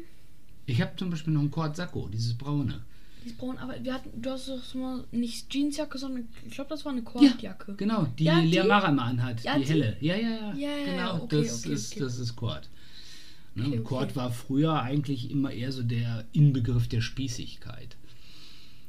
Ich 0.66 0.80
habe 0.80 0.96
zum 0.96 1.10
Beispiel 1.10 1.32
noch 1.32 1.42
einen 1.42 1.52
Kord-Sakko, 1.52 2.08
dieses 2.08 2.34
braune. 2.34 2.84
Die 3.24 3.28
ist 3.28 3.38
braun, 3.38 3.58
aber 3.58 3.74
wir 3.82 3.92
hatten, 3.94 4.22
du 4.22 4.30
hast 4.30 4.48
doch 4.48 4.74
mal 4.74 5.04
nicht 5.12 5.52
Jeansjacke, 5.52 5.98
sondern 5.98 6.28
ich 6.46 6.54
glaube, 6.54 6.70
das 6.70 6.84
war 6.84 6.92
eine 6.92 7.02
Kordjacke. 7.02 7.74
Genau, 7.74 8.06
die 8.18 8.24
Ja? 8.24 8.38
Lea 8.40 8.62
Mara 8.62 8.88
immer 8.88 9.04
anhat, 9.04 9.42
Ja, 9.42 9.58
die, 9.58 9.64
die? 9.64 9.70
helle. 9.70 9.96
Ja, 10.00 10.16
ja, 10.16 10.28
ja. 10.30 10.54
Ja, 10.54 10.76
ja, 10.76 10.84
genau, 10.84 10.96
ja, 11.16 11.22
okay, 11.22 11.42
das, 11.42 11.64
okay, 11.64 11.72
ist, 11.74 11.92
okay. 11.92 12.00
das 12.00 12.18
ist 12.18 12.36
Kord. 12.36 12.68
Ne? 13.54 13.78
Kord 13.80 14.16
war 14.16 14.30
früher 14.30 14.80
eigentlich 14.80 15.30
immer 15.30 15.50
eher 15.52 15.72
so 15.72 15.82
der 15.82 16.24
Inbegriff 16.32 16.88
der 16.88 17.00
Spießigkeit. 17.00 17.96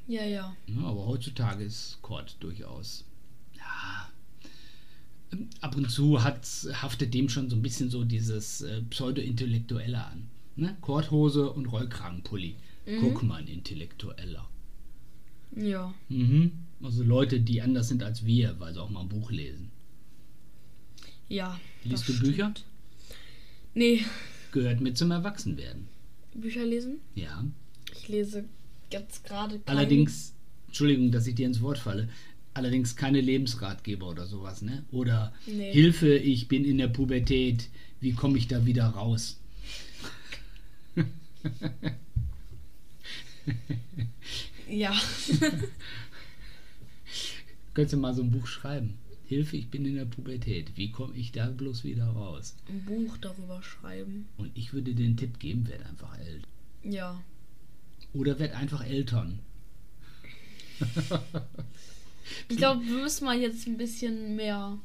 Ja, 0.08 0.24
ja. 0.24 0.56
Ne? 0.67 0.86
Aber 0.86 1.06
heutzutage 1.08 1.63
ist 1.63 1.98
Kord 2.01 2.36
durchaus. 2.39 3.03
Ja. 3.58 4.10
ähm, 5.34 5.50
Ab 5.62 5.75
und 5.75 5.89
zu 5.89 6.24
hat's, 6.24 6.67
haftet 6.82 7.13
dem 7.13 7.27
schon 7.27 7.50
so 7.50 7.56
ein 7.56 7.62
bisschen 7.62 7.89
so 7.89 8.03
dieses 8.03 8.62
äh, 8.62 8.82
Pseudo-Intellektuelle 8.84 10.03
an. 10.06 10.27
Ne? 10.56 10.77
Kordhose 10.82 11.51
und 11.51 11.65
Rollkragenpulli. 11.65 12.56
Mhm. 12.86 13.00
Guck 13.02 13.24
mal, 13.24 13.42
ein 13.42 13.48
Intellektueller. 13.48 14.48
Ja. 15.56 15.94
Mhm. 16.10 16.52
Also 16.82 17.04
Leute, 17.04 17.40
die 17.40 17.62
anders 17.62 17.90
sind 17.90 18.04
als 18.04 18.26
wir, 18.26 18.60
weil 18.60 18.74
sie 18.74 18.82
auch 18.82 18.90
mal 18.90 19.02
ein 19.02 19.10
Buch 19.10 19.32
lesen. 19.32 19.70
Ja. 21.30 21.60
Liest 21.84 22.10
du 22.10 22.20
Bücher? 22.20 22.54
Nee. 23.74 24.04
Gehört 24.52 24.82
mit 24.82 24.98
zum 24.98 25.12
Erwachsenwerden. 25.12 25.88
Bücher 26.34 26.66
lesen? 26.66 27.00
Ja. 27.16 27.46
Ich 27.96 28.08
lese 28.08 28.46
jetzt 28.92 29.24
gerade 29.24 29.62
Allerdings, 29.66 30.34
Entschuldigung, 30.68 31.12
dass 31.12 31.28
ich 31.28 31.36
dir 31.36 31.46
ins 31.48 31.62
Wort 31.62 31.78
falle, 31.78 32.10
allerdings 32.54 32.96
keine 32.96 33.22
Lebensratgeber 33.22 34.08
oder 34.10 34.26
sowas, 34.26 34.62
ne? 34.62 34.84
Oder 34.92 35.34
Nee. 35.46 35.72
Hilfe, 35.72 36.16
ich 36.16 36.48
bin 36.48 36.66
in 36.66 36.78
der 36.78 36.88
Pubertät, 36.90 37.70
wie 38.02 38.12
komme 38.14 38.38
ich 38.38 38.48
da 38.48 38.66
wieder 38.66 38.88
raus? 38.88 39.40
Ja. 44.70 44.93
Könntest 47.74 47.93
du 47.93 47.98
mal 47.98 48.13
so 48.13 48.22
ein 48.24 48.31
Buch 48.31 48.48
schreiben? 48.48 48.98
Hilfe, 49.25 49.58
ich 49.58 49.70
bin 49.70 49.86
in 49.86 49.96
der 49.96 50.05
Pubertät, 50.05 50.75
wie 50.75 50.91
komme 50.91 51.15
ich 51.15 51.31
da 51.31 51.48
bloß 51.48 51.84
wieder 51.84 52.05
raus? 52.08 52.55
Ein 52.67 52.84
Buch 52.84 53.17
darüber 53.17 53.63
schreiben. 53.63 54.27
Und 54.38 54.51
ich 54.55 54.74
würde 54.74 54.93
dir 54.93 55.05
den 55.05 55.17
Tipp 55.17 55.39
geben, 55.39 55.67
werd 55.70 55.86
einfach 55.86 56.17
Eltern. 56.20 56.48
Ja. 56.84 57.24
Oder 58.13 58.39
werd 58.39 58.55
einfach 58.55 58.86
Eltern. 58.86 59.39
Ich 62.50 62.58
glaube, 62.58 62.86
wir 62.86 62.98
müssen 62.98 63.25
mal 63.25 63.39
jetzt 63.39 63.67
ein 63.67 63.77
bisschen 63.77 64.36
mehr 64.36 64.77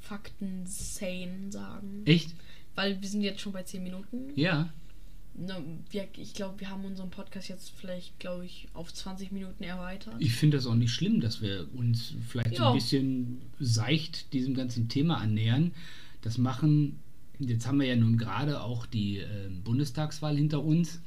Fakten 0.00 0.64
sane 0.66 1.50
sagen. 1.50 2.02
Echt? 2.04 2.30
Weil 2.74 3.00
wir 3.00 3.08
sind 3.08 3.22
jetzt 3.22 3.40
schon 3.40 3.52
bei 3.52 3.62
10 3.62 3.82
Minuten. 3.82 4.32
Ja. 4.34 4.72
Ne, 5.36 5.62
wir, 5.90 6.06
ich 6.16 6.34
glaube, 6.34 6.60
wir 6.60 6.70
haben 6.70 6.84
unseren 6.84 7.10
Podcast 7.10 7.48
jetzt 7.48 7.72
vielleicht, 7.76 8.18
glaube 8.20 8.46
ich, 8.46 8.68
auf 8.72 8.92
20 8.94 9.32
Minuten 9.32 9.64
erweitert. 9.64 10.14
Ich 10.20 10.32
finde 10.34 10.56
das 10.58 10.66
auch 10.66 10.76
nicht 10.76 10.92
schlimm, 10.92 11.20
dass 11.20 11.42
wir 11.42 11.66
uns 11.74 12.14
vielleicht 12.28 12.56
so 12.56 12.62
Ja. 12.62 12.68
ein 12.70 12.74
bisschen 12.74 13.42
seicht 13.58 14.32
diesem 14.32 14.54
ganzen 14.54 14.88
Thema 14.88 15.18
annähern. 15.18 15.72
Das 16.22 16.38
machen 16.38 17.00
jetzt 17.40 17.66
haben 17.66 17.80
wir 17.80 17.86
ja 17.86 17.96
nun 17.96 18.16
gerade 18.16 18.60
auch 18.62 18.86
die 18.86 19.18
äh, 19.18 19.50
Bundestagswahl 19.64 20.36
hinter 20.36 20.62
uns. 20.62 21.00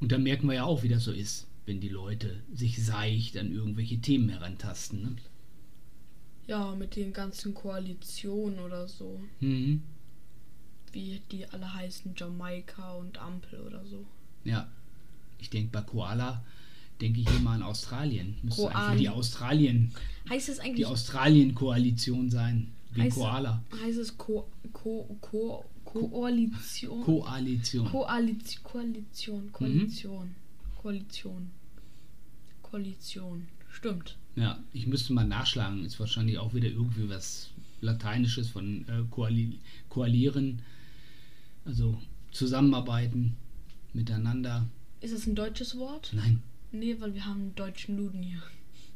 Und 0.00 0.12
da 0.12 0.18
merken 0.18 0.46
wir 0.48 0.54
ja 0.54 0.64
auch, 0.64 0.82
wie 0.82 0.88
das 0.88 1.04
so 1.04 1.12
ist, 1.12 1.46
wenn 1.66 1.80
die 1.80 1.88
Leute 1.88 2.42
sich 2.52 2.84
seicht 2.84 3.36
an 3.38 3.52
irgendwelche 3.52 3.98
Themen 3.98 4.28
herantasten. 4.28 5.02
Ne? 5.02 5.16
Ja, 6.46 6.74
mit 6.74 6.96
den 6.96 7.12
ganzen 7.14 7.54
Koalitionen 7.54 8.58
oder 8.58 8.86
so. 8.86 9.18
Mhm. 9.40 9.82
Wie 10.94 11.20
die 11.30 11.44
alle 11.46 11.74
heißen, 11.74 12.14
Jamaika 12.16 12.92
und 12.92 13.18
Ampel 13.18 13.60
oder 13.60 13.84
so. 13.84 14.04
Ja, 14.44 14.68
ich 15.40 15.50
denke 15.50 15.70
bei 15.72 15.80
Koala, 15.82 16.44
denke 17.00 17.20
ich 17.20 17.28
immer 17.36 17.50
an 17.50 17.62
Australien. 17.62 18.36
Müsste 18.42 18.62
Koali. 18.62 18.74
eigentlich 18.76 19.00
die 19.00 19.08
Australien, 19.08 19.92
Heißt 20.30 20.48
es 20.48 20.56
die 20.56 20.62
eigentlich 20.62 20.86
Australien-Koalition 20.86 22.30
sein. 22.30 22.70
Wie 22.92 23.02
heißt, 23.02 23.16
Koala. 23.16 23.62
heißt 23.82 23.98
es 23.98 24.16
Ko, 24.16 24.46
Ko, 24.72 25.16
Ko, 25.20 25.64
Koalition? 25.84 27.02
Koalition. 27.02 27.90
Koalition, 27.90 28.62
Koalition, 28.62 29.52
Koalition, 29.52 30.34
Koalition, 30.80 31.50
Koalition. 32.62 33.48
Stimmt. 33.70 34.16
Ja, 34.36 34.58
ich 34.72 34.86
müsste 34.86 35.12
mal 35.12 35.26
nachschlagen. 35.26 35.84
Ist 35.84 35.98
wahrscheinlich 35.98 36.38
auch 36.38 36.54
wieder 36.54 36.68
irgendwie 36.68 37.08
was 37.08 37.50
Lateinisches 37.80 38.48
von 38.48 38.86
äh, 38.88 39.02
koali 39.10 39.58
koalieren. 39.88 40.62
Also 41.64 41.98
zusammenarbeiten, 42.30 43.36
miteinander. 43.92 44.66
Ist 45.00 45.14
das 45.14 45.26
ein 45.26 45.34
deutsches 45.34 45.78
Wort? 45.78 46.10
Nein. 46.14 46.42
Nee, 46.72 46.96
weil 46.98 47.14
wir 47.14 47.24
haben 47.24 47.40
einen 47.40 47.54
deutschen 47.54 47.96
Duden 47.96 48.22
hier. 48.22 48.42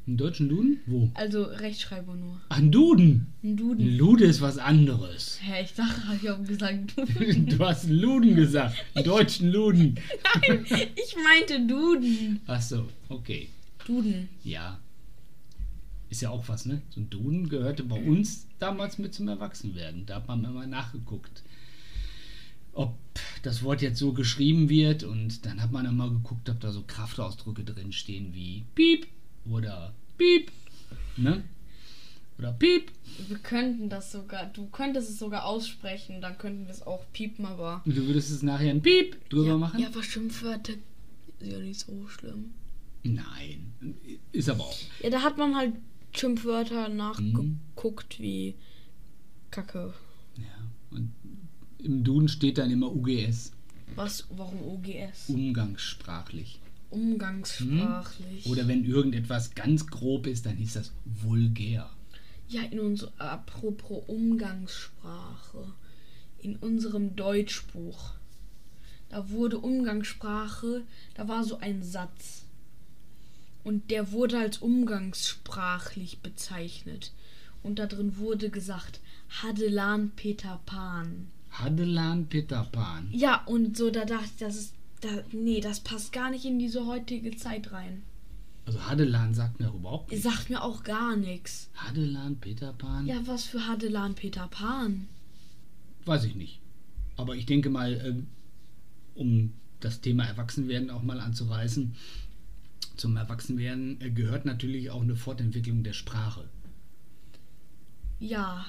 Einen 0.06 0.16
deutschen 0.16 0.48
Duden? 0.48 0.80
Wo? 0.86 1.10
Also 1.14 1.42
Rechtschreibung 1.42 2.18
nur. 2.18 2.40
Ein 2.48 2.72
Duden. 2.72 3.26
Ein 3.42 3.50
Ein 3.50 3.56
Duden. 3.56 3.96
Lude 3.98 4.24
ist 4.24 4.40
was 4.40 4.56
anderes. 4.58 5.38
Hä, 5.42 5.62
ich 5.62 5.74
dachte, 5.74 6.00
ich 6.20 6.28
habe 6.28 6.42
gesagt 6.44 6.96
Duden. 6.96 7.46
Du 7.58 7.58
hast 7.64 7.84
einen 7.84 7.98
Luden 7.98 8.34
gesagt. 8.34 8.74
Einen 8.94 9.04
deutschen 9.04 9.50
Luden. 9.52 9.96
Nein, 10.48 10.64
ich 10.70 11.14
meinte 11.22 11.66
Duden. 11.66 12.40
Ach 12.46 12.60
so, 12.62 12.88
okay. 13.10 13.48
Duden. 13.86 14.28
Ja. 14.42 14.80
Ist 16.10 16.22
ja 16.22 16.30
auch 16.30 16.48
was, 16.48 16.64
ne? 16.64 16.80
So 16.88 17.00
ein 17.02 17.10
Duden 17.10 17.48
gehörte 17.50 17.82
bei 17.84 18.02
uns 18.02 18.46
damals 18.58 18.96
mit 18.96 19.12
zum 19.12 19.28
Erwachsenwerden. 19.28 20.06
Da 20.06 20.16
hat 20.16 20.28
man 20.28 20.42
immer 20.42 20.66
nachgeguckt, 20.66 21.42
ob 22.78 22.94
das 23.42 23.62
Wort 23.64 23.82
jetzt 23.82 23.98
so 23.98 24.12
geschrieben 24.12 24.68
wird. 24.68 25.02
Und 25.02 25.44
dann 25.44 25.60
hat 25.60 25.72
man 25.72 25.84
immer 25.84 26.08
geguckt, 26.08 26.48
ob 26.48 26.60
da 26.60 26.70
so 26.70 26.84
Kraftausdrücke 26.86 27.64
drin 27.64 27.92
stehen 27.92 28.32
wie 28.34 28.64
Piep 28.74 29.08
oder 29.50 29.94
Piep. 30.16 30.52
Ne? 31.16 31.42
Oder 32.38 32.52
Piep. 32.52 32.92
Wir 33.26 33.38
könnten 33.38 33.88
das 33.88 34.12
sogar, 34.12 34.46
du 34.46 34.66
könntest 34.68 35.10
es 35.10 35.18
sogar 35.18 35.44
aussprechen, 35.44 36.20
dann 36.20 36.38
könnten 36.38 36.66
wir 36.66 36.70
es 36.72 36.86
auch 36.86 37.04
piepen, 37.12 37.44
aber. 37.46 37.82
Und 37.84 37.96
du 37.96 38.06
würdest 38.06 38.30
es 38.30 38.42
nachher 38.42 38.70
ein 38.70 38.80
Piep 38.80 39.28
drüber 39.28 39.48
ja, 39.48 39.56
machen? 39.56 39.80
Ja, 39.80 39.88
aber 39.88 40.02
Schimpfwörter 40.04 40.74
ist 41.40 41.52
ja 41.52 41.58
nicht 41.58 41.80
so 41.80 42.06
schlimm. 42.06 42.54
Nein. 43.02 43.72
Ist 44.30 44.48
aber 44.48 44.64
auch. 44.64 44.78
Ja, 45.02 45.10
da 45.10 45.22
hat 45.22 45.36
man 45.36 45.56
halt 45.56 45.74
Schimpfwörter 46.12 46.88
nachgeguckt 46.88 48.20
wie 48.20 48.54
Kacke. 49.50 49.94
Ja. 50.36 50.96
Und 50.96 51.12
im 51.78 52.04
Duden 52.04 52.28
steht 52.28 52.58
dann 52.58 52.70
immer 52.70 52.92
UGS. 52.94 53.52
Was, 53.94 54.26
warum 54.30 54.62
OGS? 54.62 55.28
Umgangssprachlich. 55.28 56.60
Umgangssprachlich. 56.90 58.46
Oder 58.46 58.66
wenn 58.68 58.84
irgendetwas 58.84 59.54
ganz 59.54 59.86
grob 59.86 60.26
ist, 60.26 60.46
dann 60.46 60.56
hieß 60.56 60.74
das 60.74 60.92
vulgär. 61.04 61.88
Ja, 62.48 62.62
in 62.62 62.80
unser, 62.80 63.12
apropos 63.18 64.04
Umgangssprache. 64.06 65.72
In 66.40 66.56
unserem 66.56 67.16
Deutschbuch. 67.16 68.14
Da 69.08 69.30
wurde 69.30 69.58
Umgangssprache, 69.58 70.82
da 71.14 71.28
war 71.28 71.44
so 71.44 71.58
ein 71.58 71.82
Satz. 71.82 72.44
Und 73.64 73.90
der 73.90 74.12
wurde 74.12 74.38
als 74.38 74.58
umgangssprachlich 74.58 76.20
bezeichnet. 76.20 77.12
Und 77.62 77.78
da 77.78 77.86
drin 77.86 78.16
wurde 78.18 78.50
gesagt, 78.50 79.00
Hadelan 79.42 80.10
Peter 80.10 80.60
Pan. 80.64 81.28
Hadelan 81.50 82.26
Peter 82.26 82.64
Pan. 82.70 83.08
Ja, 83.10 83.42
und 83.46 83.76
so, 83.76 83.90
da 83.90 84.04
dachte 84.04 84.24
ich, 84.26 84.36
das 84.38 84.56
ist. 84.56 84.74
Da, 85.00 85.08
nee, 85.32 85.60
das 85.60 85.80
passt 85.80 86.12
gar 86.12 86.30
nicht 86.30 86.44
in 86.44 86.58
diese 86.58 86.84
heutige 86.86 87.36
Zeit 87.36 87.70
rein. 87.72 88.02
Also 88.66 88.84
Hadelan 88.84 89.32
sagt 89.32 89.60
mir 89.60 89.68
überhaupt 89.68 90.10
nichts. 90.10 90.24
sagt 90.24 90.50
mir 90.50 90.62
auch 90.62 90.82
gar 90.82 91.16
nichts. 91.16 91.70
Hadelan 91.74 92.36
Peter 92.36 92.72
Pan? 92.72 93.06
Ja, 93.06 93.16
was 93.24 93.44
für 93.44 93.66
Hadelan 93.66 94.14
Peter 94.14 94.48
Pan? 94.48 95.06
Weiß 96.04 96.24
ich 96.24 96.34
nicht. 96.34 96.60
Aber 97.16 97.36
ich 97.36 97.46
denke 97.46 97.70
mal, 97.70 97.92
äh, 97.94 98.14
um 99.18 99.52
das 99.80 100.00
Thema 100.00 100.24
Erwachsenwerden 100.24 100.90
auch 100.90 101.02
mal 101.02 101.20
anzureißen, 101.20 101.94
zum 102.96 103.16
Erwachsenwerden 103.16 104.00
äh, 104.00 104.10
gehört 104.10 104.44
natürlich 104.44 104.90
auch 104.90 105.02
eine 105.02 105.16
Fortentwicklung 105.16 105.84
der 105.84 105.92
Sprache. 105.92 106.48
Ja, 108.20 108.66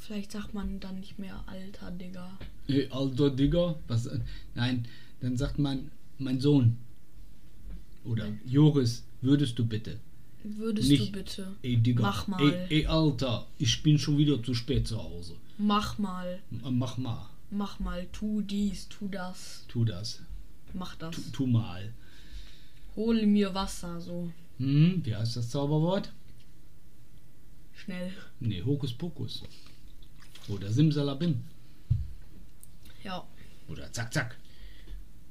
vielleicht 0.00 0.32
sagt 0.32 0.54
man 0.54 0.80
dann 0.80 0.98
nicht 1.00 1.18
mehr 1.18 1.42
alter 1.46 1.90
Digga. 1.90 2.38
Ey, 2.68 2.88
alter 2.90 3.30
Digger? 3.30 3.78
Was? 3.88 4.06
äh, 4.06 4.20
Nein, 4.54 4.86
dann 5.20 5.36
sagt 5.36 5.58
man, 5.58 5.90
mein 6.18 6.40
Sohn. 6.40 6.76
Oder 8.04 8.26
Joris, 8.46 9.04
würdest 9.20 9.58
du 9.58 9.66
bitte? 9.66 9.98
Würdest 10.42 10.88
Nicht, 10.88 11.08
du 11.08 11.12
bitte? 11.12 11.54
Ey, 11.62 11.76
Digga. 11.76 12.02
Mach 12.02 12.26
mal. 12.26 12.40
Ey, 12.70 12.80
ey, 12.80 12.86
Alter, 12.86 13.46
ich 13.58 13.82
bin 13.82 13.98
schon 13.98 14.16
wieder 14.16 14.42
zu 14.42 14.54
spät 14.54 14.88
zu 14.88 15.02
Hause. 15.02 15.34
Mach 15.58 15.98
mal, 15.98 16.38
M- 16.50 16.78
Mach 16.78 16.96
mal. 16.96 17.28
mach 17.50 17.78
mal, 17.78 18.06
tu 18.12 18.40
dies, 18.40 18.88
tu 18.88 19.08
das, 19.08 19.64
Tu 19.68 19.84
das. 19.84 20.22
mach 20.72 20.94
das. 20.96 21.14
Tu, 21.14 21.20
tu 21.32 21.46
mal. 21.46 21.92
Hol 22.96 23.26
mir 23.26 23.54
Wasser, 23.54 24.00
so 24.00 24.30
Hm, 24.58 25.02
wie 25.04 25.14
heißt 25.14 25.36
das 25.36 25.50
Zauberwort? 25.50 26.10
schnell. 27.74 28.12
Nee, 28.40 28.62
Hokuspokus. 28.62 29.42
Oder 30.48 30.70
Simsalabim. 30.72 31.42
Ja, 33.04 33.26
Oder 33.68 33.92
Zack, 33.92 34.12
Zack. 34.12 34.36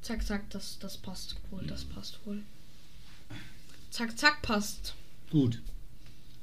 zack, 0.01 0.25
zack, 0.25 0.49
das, 0.49 0.79
das 0.79 0.97
passt 0.97 1.35
wohl, 1.51 1.65
das 1.67 1.83
passt 1.85 2.19
wohl. 2.25 2.41
Zack, 3.91 4.17
zack, 4.17 4.41
passt. 4.41 4.93
Gut. 5.29 5.61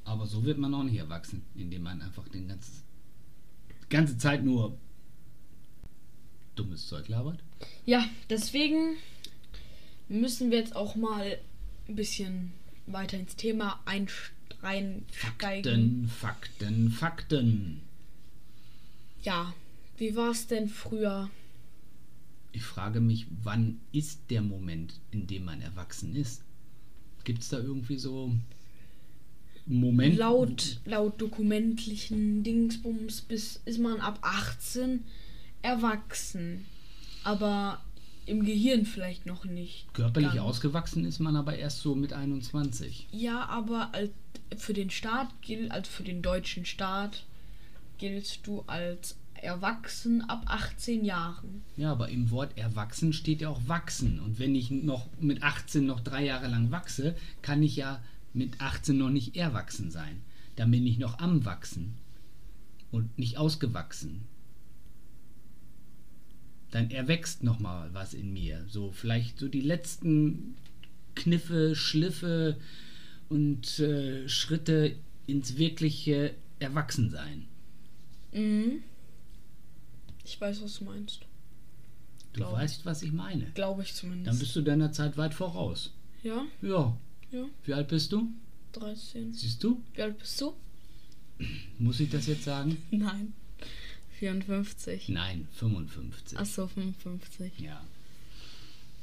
Aber 0.04 0.26
so 0.26 0.44
wird 0.44 0.58
man 0.58 0.72
auch 0.74 0.84
nicht 0.84 0.98
erwachsen, 0.98 1.42
indem 1.56 1.82
man 1.82 2.00
einfach 2.02 2.28
den 2.28 2.46
ganzen, 2.48 2.82
die 3.82 3.88
ganze 3.88 4.16
Zeit 4.18 4.44
nur 4.44 4.76
dummes 6.54 6.86
Zeug 6.86 7.08
labert. 7.08 7.40
Ja, 7.86 8.04
deswegen 8.30 8.96
müssen 10.08 10.50
wir 10.50 10.58
jetzt 10.58 10.76
auch 10.76 10.94
mal 10.94 11.38
ein 11.88 11.96
bisschen 11.96 12.52
weiter 12.86 13.18
ins 13.18 13.34
Thema 13.36 13.80
einsteigen. 13.84 15.04
Fakten, 15.10 16.08
Fakten, 16.08 16.90
Fakten. 16.90 17.80
Ja, 19.26 19.52
wie 19.96 20.14
war 20.14 20.30
es 20.30 20.46
denn 20.46 20.68
früher? 20.68 21.28
Ich 22.52 22.62
frage 22.62 23.00
mich, 23.00 23.26
wann 23.42 23.80
ist 23.90 24.20
der 24.30 24.40
Moment, 24.40 25.00
in 25.10 25.26
dem 25.26 25.44
man 25.44 25.60
erwachsen 25.60 26.14
ist? 26.14 26.42
Gibt 27.24 27.42
es 27.42 27.48
da 27.48 27.58
irgendwie 27.58 27.98
so 27.98 28.32
Moment? 29.66 30.16
Laut, 30.16 30.80
laut 30.84 31.20
dokumentlichen 31.20 32.44
Dingsbums 32.44 33.20
bis 33.20 33.60
ist 33.64 33.80
man 33.80 34.00
ab 34.00 34.20
18 34.22 35.02
erwachsen. 35.60 36.64
Aber 37.24 37.82
im 38.26 38.44
Gehirn 38.44 38.86
vielleicht 38.86 39.26
noch 39.26 39.44
nicht. 39.44 39.92
Körperlich 39.92 40.34
ganz. 40.34 40.40
ausgewachsen 40.40 41.04
ist 41.04 41.18
man 41.18 41.34
aber 41.34 41.56
erst 41.56 41.80
so 41.80 41.96
mit 41.96 42.12
21. 42.12 43.08
Ja, 43.10 43.46
aber 43.46 43.92
als, 43.92 44.12
für 44.56 44.72
den 44.72 44.90
Staat 44.90 45.30
gilt, 45.42 45.72
also 45.72 45.90
für 45.90 46.04
den 46.04 46.22
deutschen 46.22 46.64
Staat, 46.64 47.24
giltst 47.98 48.46
du 48.46 48.62
als 48.66 49.16
erwachsen 49.34 50.22
ab 50.22 50.42
18 50.46 51.04
Jahren. 51.04 51.62
Ja, 51.76 51.92
aber 51.92 52.08
im 52.08 52.30
Wort 52.30 52.56
erwachsen 52.56 53.12
steht 53.12 53.40
ja 53.40 53.48
auch 53.48 53.60
wachsen. 53.66 54.20
Und 54.20 54.38
wenn 54.38 54.54
ich 54.54 54.70
noch 54.70 55.08
mit 55.20 55.42
18 55.42 55.84
noch 55.84 56.00
drei 56.00 56.24
Jahre 56.24 56.48
lang 56.48 56.70
wachse, 56.70 57.14
kann 57.42 57.62
ich 57.62 57.76
ja 57.76 58.02
mit 58.32 58.60
18 58.60 58.96
noch 58.96 59.10
nicht 59.10 59.36
erwachsen 59.36 59.90
sein. 59.90 60.22
Dann 60.56 60.70
bin 60.70 60.86
ich 60.86 60.98
noch 60.98 61.18
am 61.18 61.44
Wachsen 61.44 61.94
und 62.90 63.18
nicht 63.18 63.38
ausgewachsen. 63.38 64.22
Dann 66.70 66.90
erwächst 66.90 67.42
noch 67.42 67.58
mal 67.58 67.92
was 67.92 68.14
in 68.14 68.32
mir. 68.32 68.64
So 68.68 68.90
vielleicht 68.90 69.38
so 69.38 69.48
die 69.48 69.60
letzten 69.60 70.56
Kniffe, 71.14 71.74
Schliffe 71.74 72.56
und 73.28 73.78
äh, 73.78 74.28
Schritte 74.28 74.96
ins 75.26 75.56
wirkliche 75.56 76.34
Erwachsensein. 76.58 77.46
Mhm. 78.32 78.82
Ich 80.24 80.40
weiß, 80.40 80.62
was 80.62 80.78
du 80.78 80.84
meinst. 80.84 81.20
Du 82.32 82.40
Glaub. 82.40 82.52
weißt, 82.54 82.84
was 82.84 83.02
ich 83.02 83.12
meine. 83.12 83.46
Glaube 83.54 83.82
ich 83.82 83.94
zumindest. 83.94 84.26
Dann 84.28 84.38
bist 84.38 84.54
du 84.56 84.62
deiner 84.62 84.92
Zeit 84.92 85.16
weit 85.16 85.34
voraus. 85.34 85.92
ja, 86.22 86.44
Ja. 86.62 86.96
ja, 87.32 87.44
Wie 87.64 87.72
alt 87.74 87.88
bist 87.88 88.12
du? 88.12 88.28
13. 88.72 89.32
Siehst 89.32 89.62
du? 89.64 89.80
Wie 89.94 90.02
alt 90.02 90.18
bist 90.18 90.40
du? 90.40 90.52
Muss 91.78 92.00
ich 92.00 92.10
das 92.10 92.26
jetzt 92.26 92.44
sagen? 92.44 92.76
Nein. 92.90 93.32
54. 94.18 95.08
Nein, 95.10 95.46
55. 95.52 96.38
Achso, 96.38 96.66
55. 96.66 97.52
Ja. 97.60 97.82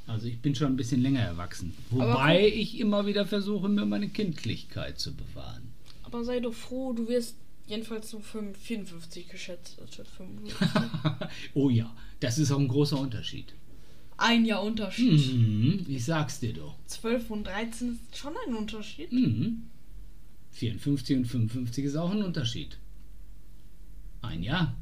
Also 0.06 0.26
ich 0.26 0.38
bin 0.40 0.54
schon 0.54 0.72
ein 0.72 0.76
bisschen 0.76 1.00
länger 1.00 1.20
erwachsen. 1.20 1.72
Aber 1.92 2.08
Wobei 2.10 2.48
ich 2.48 2.78
immer 2.78 3.06
wieder 3.06 3.24
versuche, 3.26 3.68
mir 3.68 3.86
meine 3.86 4.08
Kindlichkeit 4.08 4.98
zu 5.00 5.14
bewahren. 5.14 5.62
Aber 6.02 6.24
sei 6.24 6.40
doch 6.40 6.52
froh, 6.52 6.92
du 6.92 7.08
wirst 7.08 7.36
jedenfalls 7.66 8.12
nur 8.12 8.22
5 8.22 8.56
54 8.58 9.28
geschätzt. 9.28 9.78
anstatt 9.80 10.08
55. 10.16 10.80
oh 11.54 11.70
ja, 11.70 11.94
das 12.20 12.38
ist 12.38 12.50
auch 12.50 12.58
ein 12.58 12.68
großer 12.68 12.98
Unterschied. 12.98 13.54
Ein 14.16 14.44
Jahr 14.44 14.62
Unterschied. 14.62 15.34
Mhm, 15.34 15.86
ich 15.88 16.04
sag's 16.04 16.38
dir 16.38 16.52
doch. 16.52 16.76
12 16.86 17.30
und 17.30 17.44
13 17.44 17.92
ist 17.92 18.16
schon 18.16 18.34
ein 18.46 18.54
Unterschied. 18.54 19.12
Mhm. 19.12 19.64
54 20.52 21.16
und 21.16 21.24
55 21.26 21.84
ist 21.84 21.96
auch 21.96 22.12
ein 22.12 22.22
Unterschied. 22.22 22.78
Ein 24.22 24.42
Jahr. 24.44 24.76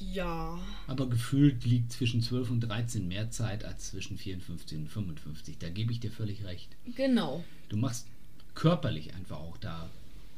Ja. 0.00 0.58
Aber 0.86 1.08
gefühlt 1.08 1.64
liegt 1.64 1.92
zwischen 1.92 2.22
12 2.22 2.50
und 2.50 2.60
13 2.60 3.08
mehr 3.08 3.30
Zeit 3.30 3.64
als 3.64 3.88
zwischen 3.90 4.16
54 4.18 4.78
und 4.78 4.88
55. 4.88 5.58
Da 5.58 5.70
gebe 5.70 5.90
ich 5.92 6.00
dir 6.00 6.10
völlig 6.12 6.44
recht. 6.44 6.68
Genau. 6.94 7.42
Du 7.70 7.76
machst 7.76 8.06
körperlich 8.54 9.14
einfach 9.14 9.38
auch 9.38 9.56
da 9.56 9.88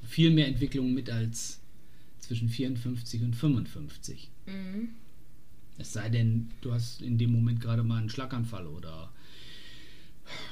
viel 0.06 0.30
mehr 0.30 0.46
Entwicklung 0.46 0.94
mit 0.94 1.10
als 1.10 1.59
zwischen 2.20 2.48
54 2.48 3.22
und 3.22 3.34
55. 3.34 4.30
Mhm. 4.46 4.90
Es 5.78 5.92
sei 5.92 6.08
denn, 6.10 6.50
du 6.60 6.72
hast 6.72 7.00
in 7.02 7.16
dem 7.18 7.32
Moment 7.32 7.60
gerade 7.60 7.82
mal 7.82 7.98
einen 7.98 8.10
Schlaganfall 8.10 8.66
oder 8.66 9.10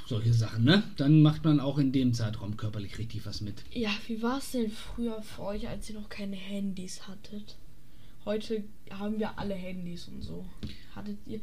solche 0.06 0.32
Sachen, 0.32 0.64
ne? 0.64 0.82
Dann 0.96 1.22
macht 1.22 1.44
man 1.44 1.60
auch 1.60 1.78
in 1.78 1.92
dem 1.92 2.14
Zeitraum 2.14 2.56
körperlich 2.56 2.98
richtig 2.98 3.24
was 3.26 3.40
mit. 3.42 3.62
Ja, 3.72 3.90
wie 4.06 4.22
war 4.22 4.38
es 4.38 4.52
denn 4.52 4.70
früher 4.70 5.22
für 5.22 5.42
euch, 5.42 5.68
als 5.68 5.88
ihr 5.90 6.00
noch 6.00 6.08
keine 6.08 6.36
Handys 6.36 7.06
hattet? 7.06 7.56
Heute 8.24 8.64
haben 8.90 9.18
wir 9.18 9.38
alle 9.38 9.54
Handys 9.54 10.08
und 10.08 10.22
so. 10.22 10.44
Hattet 10.94 11.18
ihr 11.26 11.40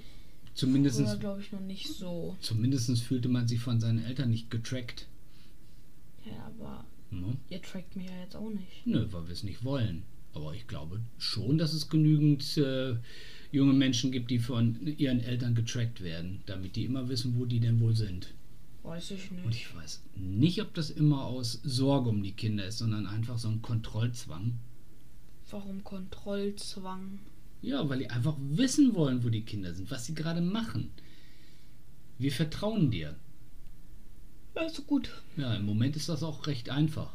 Zumindest, 0.54 1.20
glaube 1.20 1.42
ich, 1.42 1.52
noch 1.52 1.60
nicht 1.62 1.88
so. 1.88 2.36
zumindest 2.40 2.90
fühlte 3.04 3.28
man 3.30 3.48
sich 3.48 3.60
von 3.60 3.80
seinen 3.80 4.04
Eltern 4.04 4.30
nicht 4.30 4.50
getrackt. 4.50 5.08
Ja, 6.26 6.46
aber 6.46 6.86
Ne? 7.12 7.38
ihr 7.50 7.62
trackt 7.62 7.96
mich 7.96 8.08
ja 8.08 8.20
jetzt 8.22 8.36
auch 8.36 8.50
nicht. 8.50 8.86
Nö, 8.86 9.06
weil 9.12 9.26
wir 9.28 9.32
es 9.34 9.44
nicht 9.44 9.64
wollen. 9.64 10.04
Aber 10.36 10.54
ich 10.54 10.68
glaube 10.68 11.00
schon, 11.18 11.58
dass 11.58 11.74
es 11.74 11.90
genügend 11.90 12.58
äh, 12.58 12.96
junge 13.52 13.74
Menschen 13.74 14.12
gibt, 14.12 14.30
die 14.30 14.40
von 14.40 14.80
ihren 14.98 15.22
Eltern 15.22 15.56
getrackt 15.56 16.02
werden, 16.04 16.44
damit 16.46 16.76
die 16.76 16.86
immer 16.86 17.10
wissen, 17.10 17.36
wo 17.40 17.46
die 17.46 17.60
denn 17.60 17.80
wohl 17.80 17.96
sind. 17.96 18.34
Weiß 18.84 19.12
ich 19.12 19.32
Und 19.32 19.48
nicht. 19.48 19.62
ich 19.62 19.76
weiß 19.76 20.04
nicht, 20.16 20.62
ob 20.62 20.74
das 20.76 20.92
immer 20.92 21.24
aus 21.26 21.60
Sorge 21.64 22.10
um 22.10 22.22
die 22.22 22.34
Kinder 22.34 22.66
ist, 22.68 22.78
sondern 22.78 23.08
einfach 23.08 23.40
so 23.40 23.48
ein 23.48 23.62
Kontrollzwang. 23.62 24.60
Warum 25.50 25.84
Kontrollzwang? 25.84 27.20
Ja, 27.62 27.88
weil 27.90 28.00
die 28.00 28.10
einfach 28.10 28.36
wissen 28.40 28.94
wollen, 28.94 29.24
wo 29.24 29.30
die 29.30 29.42
Kinder 29.42 29.74
sind, 29.74 29.90
was 29.90 30.06
sie 30.06 30.14
gerade 30.14 30.42
machen. 30.42 30.92
Wir 32.20 32.32
vertrauen 32.32 32.92
dir. 32.92 33.16
Also 34.54 34.84
gut. 34.84 35.10
Ja, 35.38 35.56
im 35.56 35.66
Moment 35.66 35.96
ist 35.96 36.10
das 36.10 36.24
auch 36.24 36.46
recht 36.48 36.70
einfach. 36.70 37.14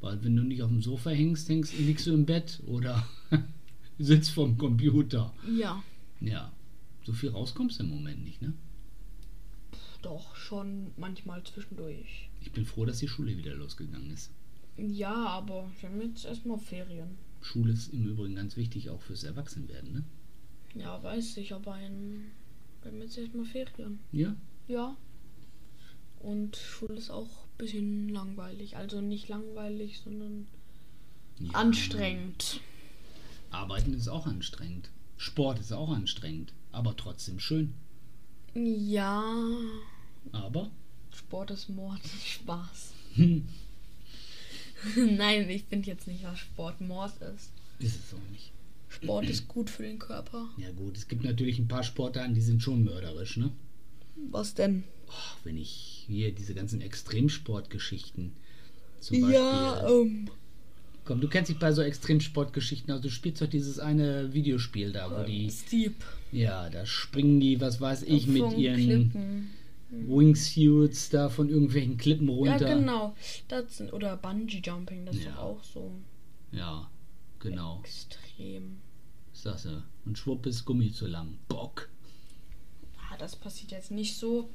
Weil 0.00 0.22
wenn 0.24 0.36
du 0.36 0.42
nicht 0.44 0.62
auf 0.62 0.70
dem 0.70 0.82
Sofa 0.82 1.10
hängst, 1.10 1.48
hängst 1.48 1.76
liegst 1.78 2.06
du 2.06 2.14
im 2.14 2.24
Bett 2.24 2.60
oder 2.66 3.06
sitzt 3.98 4.30
vorm 4.30 4.56
Computer. 4.56 5.34
Ja, 5.56 5.82
Ja, 6.20 6.52
so 7.04 7.12
viel 7.12 7.30
rauskommst 7.30 7.80
du 7.80 7.84
im 7.84 7.90
Moment 7.90 8.22
nicht, 8.24 8.40
ne? 8.42 8.52
doch, 10.02 10.36
schon 10.36 10.92
manchmal 10.96 11.42
zwischendurch. 11.42 12.30
Ich 12.40 12.52
bin 12.52 12.64
froh, 12.64 12.84
dass 12.84 12.98
die 12.98 13.08
Schule 13.08 13.36
wieder 13.36 13.54
losgegangen 13.54 14.10
ist. 14.10 14.30
Ja, 14.76 15.12
aber 15.12 15.68
wir 15.80 15.88
haben 15.88 16.00
jetzt 16.00 16.24
erstmal 16.24 16.58
Ferien. 16.58 17.18
Schule 17.40 17.72
ist 17.72 17.92
im 17.92 18.06
Übrigen 18.06 18.36
ganz 18.36 18.56
wichtig 18.56 18.90
auch 18.90 19.02
fürs 19.02 19.24
Erwachsenwerden, 19.24 19.92
ne? 19.92 20.04
Ja, 20.74 21.02
weiß 21.02 21.36
ich, 21.38 21.52
aber 21.52 21.74
ein. 21.74 22.30
Wir 22.82 22.92
haben 22.92 23.00
jetzt 23.00 23.18
erstmal 23.18 23.44
Ferien. 23.44 23.98
Ja? 24.12 24.36
Ja. 24.68 24.96
Und 26.20 26.56
Schule 26.56 26.94
ist 26.94 27.10
auch 27.10 27.26
ein 27.26 27.58
bisschen 27.58 28.08
langweilig. 28.08 28.76
Also 28.76 29.00
nicht 29.00 29.28
langweilig, 29.28 30.00
sondern 30.02 30.46
ja. 31.38 31.52
anstrengend. 31.52 32.60
Arbeiten 33.50 33.94
ist 33.94 34.08
auch 34.08 34.26
anstrengend. 34.26 34.90
Sport 35.16 35.58
ist 35.58 35.72
auch 35.72 35.90
anstrengend, 35.90 36.52
aber 36.72 36.96
trotzdem 36.96 37.40
schön. 37.40 37.74
Ja. 38.54 39.34
Aber 40.32 40.70
Sport 41.10 41.50
ist 41.50 41.68
Mord. 41.68 42.00
Spaß. 42.24 42.92
hm, 43.14 43.48
Nein, 45.16 45.48
ich 45.50 45.64
finde 45.64 45.88
jetzt 45.88 46.06
nicht, 46.06 46.24
was 46.24 46.38
Sport 46.38 46.80
Mord 46.80 47.12
ist. 47.22 47.50
ist 47.78 47.96
es 47.96 48.14
auch 48.14 48.30
nicht. 48.30 48.52
Sport 48.88 49.28
ist 49.28 49.48
gut 49.48 49.70
für 49.70 49.82
den 49.82 49.98
Körper. 49.98 50.48
Ja 50.56 50.70
gut, 50.72 50.96
es 50.96 51.08
gibt 51.08 51.24
natürlich 51.24 51.58
ein 51.58 51.68
paar 51.68 51.82
Sportarten, 51.84 52.34
die 52.34 52.40
sind 52.40 52.62
schon 52.62 52.84
mörderisch, 52.84 53.36
ne? 53.36 53.50
Was 54.30 54.54
denn? 54.54 54.84
Oh, 55.08 55.36
wenn 55.44 55.56
ich 55.56 56.04
hier 56.06 56.32
diese 56.32 56.54
ganzen 56.54 56.80
Extremsportgeschichten 56.80 58.32
zum 59.00 59.20
Beispiel. 59.20 59.34
Ja, 59.40 59.88
ähm. 59.88 60.30
Komm, 61.04 61.20
du 61.22 61.28
kennst 61.28 61.48
dich 61.50 61.58
bei 61.58 61.72
so 61.72 61.80
Extremsportgeschichten 61.80 62.92
aus. 62.92 63.00
Du 63.00 63.08
spielst 63.10 63.40
doch 63.40 63.46
dieses 63.48 63.78
eine 63.78 64.34
Videospiel 64.34 64.92
da, 64.92 65.10
wo 65.10 65.24
die. 65.24 65.50
Steep. 65.50 65.94
Ja, 66.32 66.68
da 66.68 66.84
springen 66.84 67.40
die, 67.40 67.60
was 67.60 67.80
weiß 67.80 68.02
ich, 68.02 68.26
mit 68.26 68.52
ihren 68.58 68.76
Klippen. 68.76 69.50
Wingsuits 69.90 71.08
da 71.08 71.30
von 71.30 71.48
irgendwelchen 71.48 71.96
Klippen 71.96 72.28
Ja, 72.28 72.34
runter. 72.34 72.74
genau. 72.74 73.16
Das 73.48 73.78
sind, 73.78 73.92
oder 73.94 74.18
Bungee 74.18 74.60
Jumping, 74.62 75.06
das 75.06 75.16
ist 75.16 75.24
Ja. 75.24 75.30
doch 75.30 75.38
auch 75.38 75.64
so 75.64 75.90
Ja, 76.52 76.90
genau. 77.38 77.80
extrem. 77.82 78.78
Du. 79.42 79.82
Und 80.04 80.18
schwupp 80.18 80.44
ist 80.46 80.64
Gummi 80.66 80.92
zu 80.92 81.06
lang. 81.06 81.38
Bock. 81.48 81.88
Ah, 82.98 83.16
das 83.18 83.36
passiert 83.36 83.70
jetzt 83.70 83.90
nicht 83.90 84.16
so. 84.16 84.50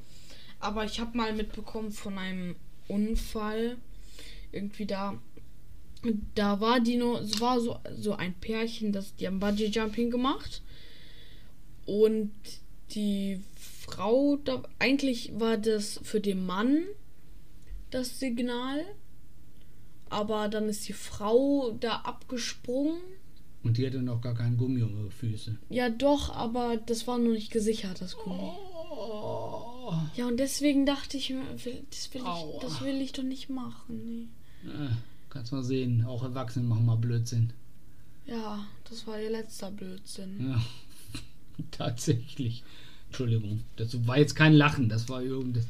Aber 0.63 0.86
ich 0.86 0.99
habe 0.99 1.17
mal 1.17 1.34
mitbekommen 1.34 1.91
von 1.91 2.17
einem 2.17 2.56
Unfall. 2.88 3.78
Irgendwie 4.52 4.86
da. 4.86 5.19
Da 6.36 6.60
war 6.62 6.80
die 6.80 6.95
nur. 6.95 7.21
Es 7.21 7.41
war 7.41 7.60
so, 7.60 7.78
so 7.97 8.13
ein 8.13 8.34
Pärchen, 8.34 8.91
das, 8.93 9.15
die 9.15 9.28
haben 9.28 9.39
Bungee 9.39 9.67
Jumping 9.67 10.10
gemacht. 10.10 10.62
Und 11.86 12.32
die 12.91 13.41
Frau, 13.56 14.38
da, 14.38 14.63
eigentlich 14.80 15.32
war 15.38 15.58
das 15.58 15.99
für 16.04 16.21
den 16.21 16.45
Mann 16.45 16.84
das 17.91 18.19
Signal. 18.19 18.86
Aber 20.10 20.47
dann 20.47 20.69
ist 20.69 20.88
die 20.88 20.93
Frau 20.93 21.71
da 21.80 21.97
abgesprungen. 21.97 23.02
Und 23.63 23.78
die 23.78 23.86
hatte 23.86 24.02
noch 24.02 24.21
gar 24.21 24.36
keinen 24.36 24.58
Gummi 24.58 24.82
um 24.82 24.97
ihre 24.97 25.12
Füße. 25.12 25.58
Ja, 25.69 25.89
doch, 25.89 26.30
aber 26.34 26.78
das 26.78 27.08
war 27.08 27.17
noch 27.17 27.32
nicht 27.32 27.52
gesichert, 27.52 28.02
das 28.02 28.15
Gummi. 28.15 28.52
Oh. 28.91 29.73
Ja, 30.15 30.28
und 30.28 30.38
deswegen 30.38 30.86
dachte 30.86 31.17
ich 31.17 31.30
mir, 31.30 31.43
das 31.89 32.13
will 32.13 32.22
Aua. 32.22 32.56
ich, 32.56 32.62
das 32.62 32.82
will 32.82 33.02
ich 33.02 33.12
doch 33.13 33.24
nicht 33.24 33.50
machen. 33.50 34.30
Nee. 34.63 34.69
Äh, 34.69 34.89
kannst 35.30 35.52
mal 35.52 35.63
sehen, 35.63 36.06
auch 36.06 36.24
Erwachsene 36.24 36.65
machen 36.67 36.86
mal 36.86 36.96
Blödsinn. 36.96 37.52
Ja, 38.26 38.65
das 38.89 39.06
war 39.08 39.19
ihr 39.19 39.30
letzter 39.32 39.72
Blödsinn. 39.72 40.50
Ja, 40.52 40.62
tatsächlich. 41.72 42.63
Entschuldigung, 43.08 43.63
das 43.76 44.08
war 44.08 44.17
jetzt 44.17 44.36
kein 44.36 44.54
Lachen, 44.54 44.89
das 44.89 45.10
war 45.10 45.22
irgendwas. 45.22 45.65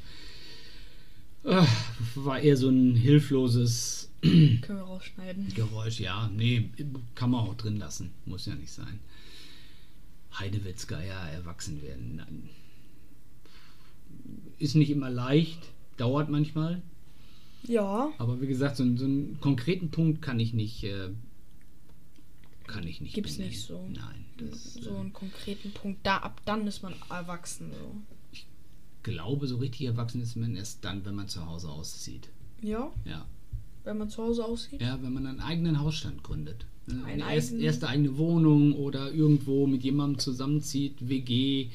Ah, 1.46 1.68
War 2.16 2.40
eher 2.40 2.56
so 2.56 2.70
ein 2.70 2.96
hilfloses 2.96 4.10
Können 4.22 4.62
wir 4.66 4.78
rausschneiden. 4.84 5.50
Geräusch. 5.56 6.00
Ja, 6.00 6.30
nee, 6.34 6.70
kann 7.16 7.32
man 7.32 7.42
auch 7.42 7.56
drin 7.56 7.78
lassen. 7.78 8.12
Muss 8.26 8.46
ja 8.46 8.56
nicht 8.56 8.72
sein. 8.72 9.00
Heidewitzka, 10.40 11.02
ja, 11.02 11.28
erwachsen 11.28 11.82
werden. 11.82 12.16
Nein. 12.16 12.50
Ist 14.64 14.76
nicht 14.76 14.90
immer 14.92 15.10
leicht, 15.10 15.60
dauert 15.98 16.30
manchmal. 16.30 16.82
Ja. 17.68 18.12
Aber 18.18 18.40
wie 18.42 18.48
gesagt, 18.48 18.78
so, 18.78 18.84
einen- 18.84 18.98
so 18.98 19.04
einen 19.06 19.38
konkreten 19.42 19.90
Punkt 19.92 20.22
kann 20.22 20.40
ich 20.40 20.54
nicht. 20.54 20.84
Äh, 20.86 21.10
kann 22.68 22.88
ich 22.88 23.02
nicht. 23.02 23.14
Gibt's 23.14 23.34
benennen. 23.34 23.52
nicht 23.52 23.62
so. 23.66 23.86
Nein, 23.94 24.26
das 24.38 24.76
So 24.76 24.92
äh, 24.92 24.98
einen 25.00 25.12
konkreten 25.14 25.72
Punkt. 25.72 26.00
Da 26.04 26.18
ab 26.18 26.42
dann 26.46 26.66
ist 26.66 26.82
man 26.82 26.94
erwachsen. 27.10 27.72
So. 27.74 28.40
glaube, 29.04 29.48
so 29.48 29.58
richtig 29.58 29.86
erwachsen 29.88 30.22
ist 30.22 30.38
man 30.38 30.56
erst 30.56 30.84
dann, 30.86 31.04
wenn 31.06 31.16
man 31.16 31.28
zu 31.28 31.46
Hause 31.46 31.68
auszieht. 31.70 32.30
Ja, 32.62 32.90
Ja. 33.04 33.26
wenn 33.84 33.98
man 33.98 34.10
zu 34.10 34.24
Hause 34.24 34.46
aussieht. 34.46 34.82
Ja, 34.82 34.98
wenn 35.04 35.12
man 35.14 35.28
einen 35.28 35.42
eigenen 35.42 35.80
Hausstand 35.82 36.24
gründet. 36.24 36.66
Ne? 36.88 37.04
Eine 37.06 37.34
erst, 37.36 37.52
erste 37.54 37.90
eigene 37.90 38.18
Wohnung 38.18 38.74
oder 38.76 39.12
irgendwo 39.12 39.68
mit 39.68 39.84
jemandem 39.84 40.20
zusammenzieht, 40.20 41.10
WG, 41.10 41.68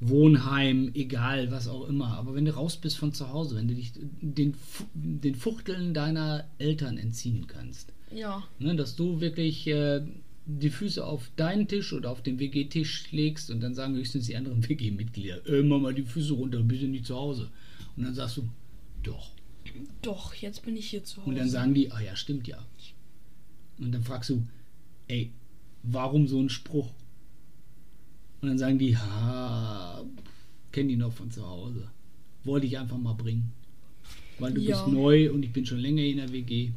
Wohnheim, 0.00 0.90
egal, 0.94 1.50
was 1.50 1.68
auch 1.68 1.88
immer. 1.88 2.08
Aber 2.18 2.34
wenn 2.34 2.44
du 2.44 2.54
raus 2.54 2.76
bist 2.76 2.98
von 2.98 3.12
zu 3.12 3.30
Hause, 3.30 3.56
wenn 3.56 3.68
du 3.68 3.74
dich 3.74 3.92
den, 3.94 4.54
den 4.94 5.34
Fuchteln 5.34 5.94
deiner 5.94 6.44
Eltern 6.58 6.98
entziehen 6.98 7.46
kannst, 7.46 7.92
Ja. 8.14 8.42
ne, 8.58 8.76
dass 8.76 8.94
du 8.96 9.20
wirklich 9.20 9.66
äh, 9.68 10.02
die 10.44 10.70
Füße 10.70 11.04
auf 11.04 11.30
deinen 11.36 11.66
Tisch 11.66 11.92
oder 11.92 12.10
auf 12.10 12.22
den 12.22 12.38
WG-Tisch 12.38 13.10
legst 13.10 13.50
und 13.50 13.60
dann 13.60 13.74
sagen 13.74 13.94
höchstens 13.94 14.26
die 14.26 14.36
anderen 14.36 14.62
WG-Mitglieder, 14.68 15.46
äh, 15.48 15.62
mach 15.62 15.80
mal 15.80 15.94
die 15.94 16.02
Füße 16.02 16.34
runter, 16.34 16.60
bist 16.62 16.82
du 16.82 16.88
nicht 16.88 17.06
zu 17.06 17.16
Hause. 17.16 17.50
Und 17.96 18.04
dann 18.04 18.14
sagst 18.14 18.36
du, 18.36 18.48
doch. 19.02 19.30
Doch, 20.02 20.34
jetzt 20.34 20.64
bin 20.64 20.76
ich 20.76 20.88
hier 20.90 21.04
zu 21.04 21.18
Hause. 21.18 21.28
Und 21.30 21.36
dann 21.36 21.48
sagen 21.50 21.74
die, 21.74 21.90
ah 21.90 22.00
ja, 22.00 22.14
stimmt 22.16 22.46
ja. 22.46 22.64
Und 23.78 23.92
dann 23.92 24.02
fragst 24.04 24.30
du, 24.30 24.46
ey, 25.08 25.32
warum 25.82 26.28
so 26.28 26.40
ein 26.40 26.48
Spruch? 26.48 26.90
Und 28.40 28.48
dann 28.48 28.58
sagen 28.58 28.78
die, 28.78 28.96
ha, 28.96 30.04
kenn 30.72 30.88
die 30.88 30.96
noch 30.96 31.12
von 31.12 31.30
zu 31.30 31.46
Hause. 31.46 31.88
Wollte 32.44 32.66
ich 32.66 32.78
einfach 32.78 32.98
mal 32.98 33.14
bringen. 33.14 33.50
Weil 34.38 34.52
du 34.52 34.60
Ja. 34.60 34.76
bist 34.84 34.92
neu 34.92 35.32
und 35.32 35.42
ich 35.42 35.52
bin 35.52 35.64
schon 35.64 35.78
länger 35.78 36.02
in 36.02 36.18
der 36.18 36.30
WG. 36.32 36.70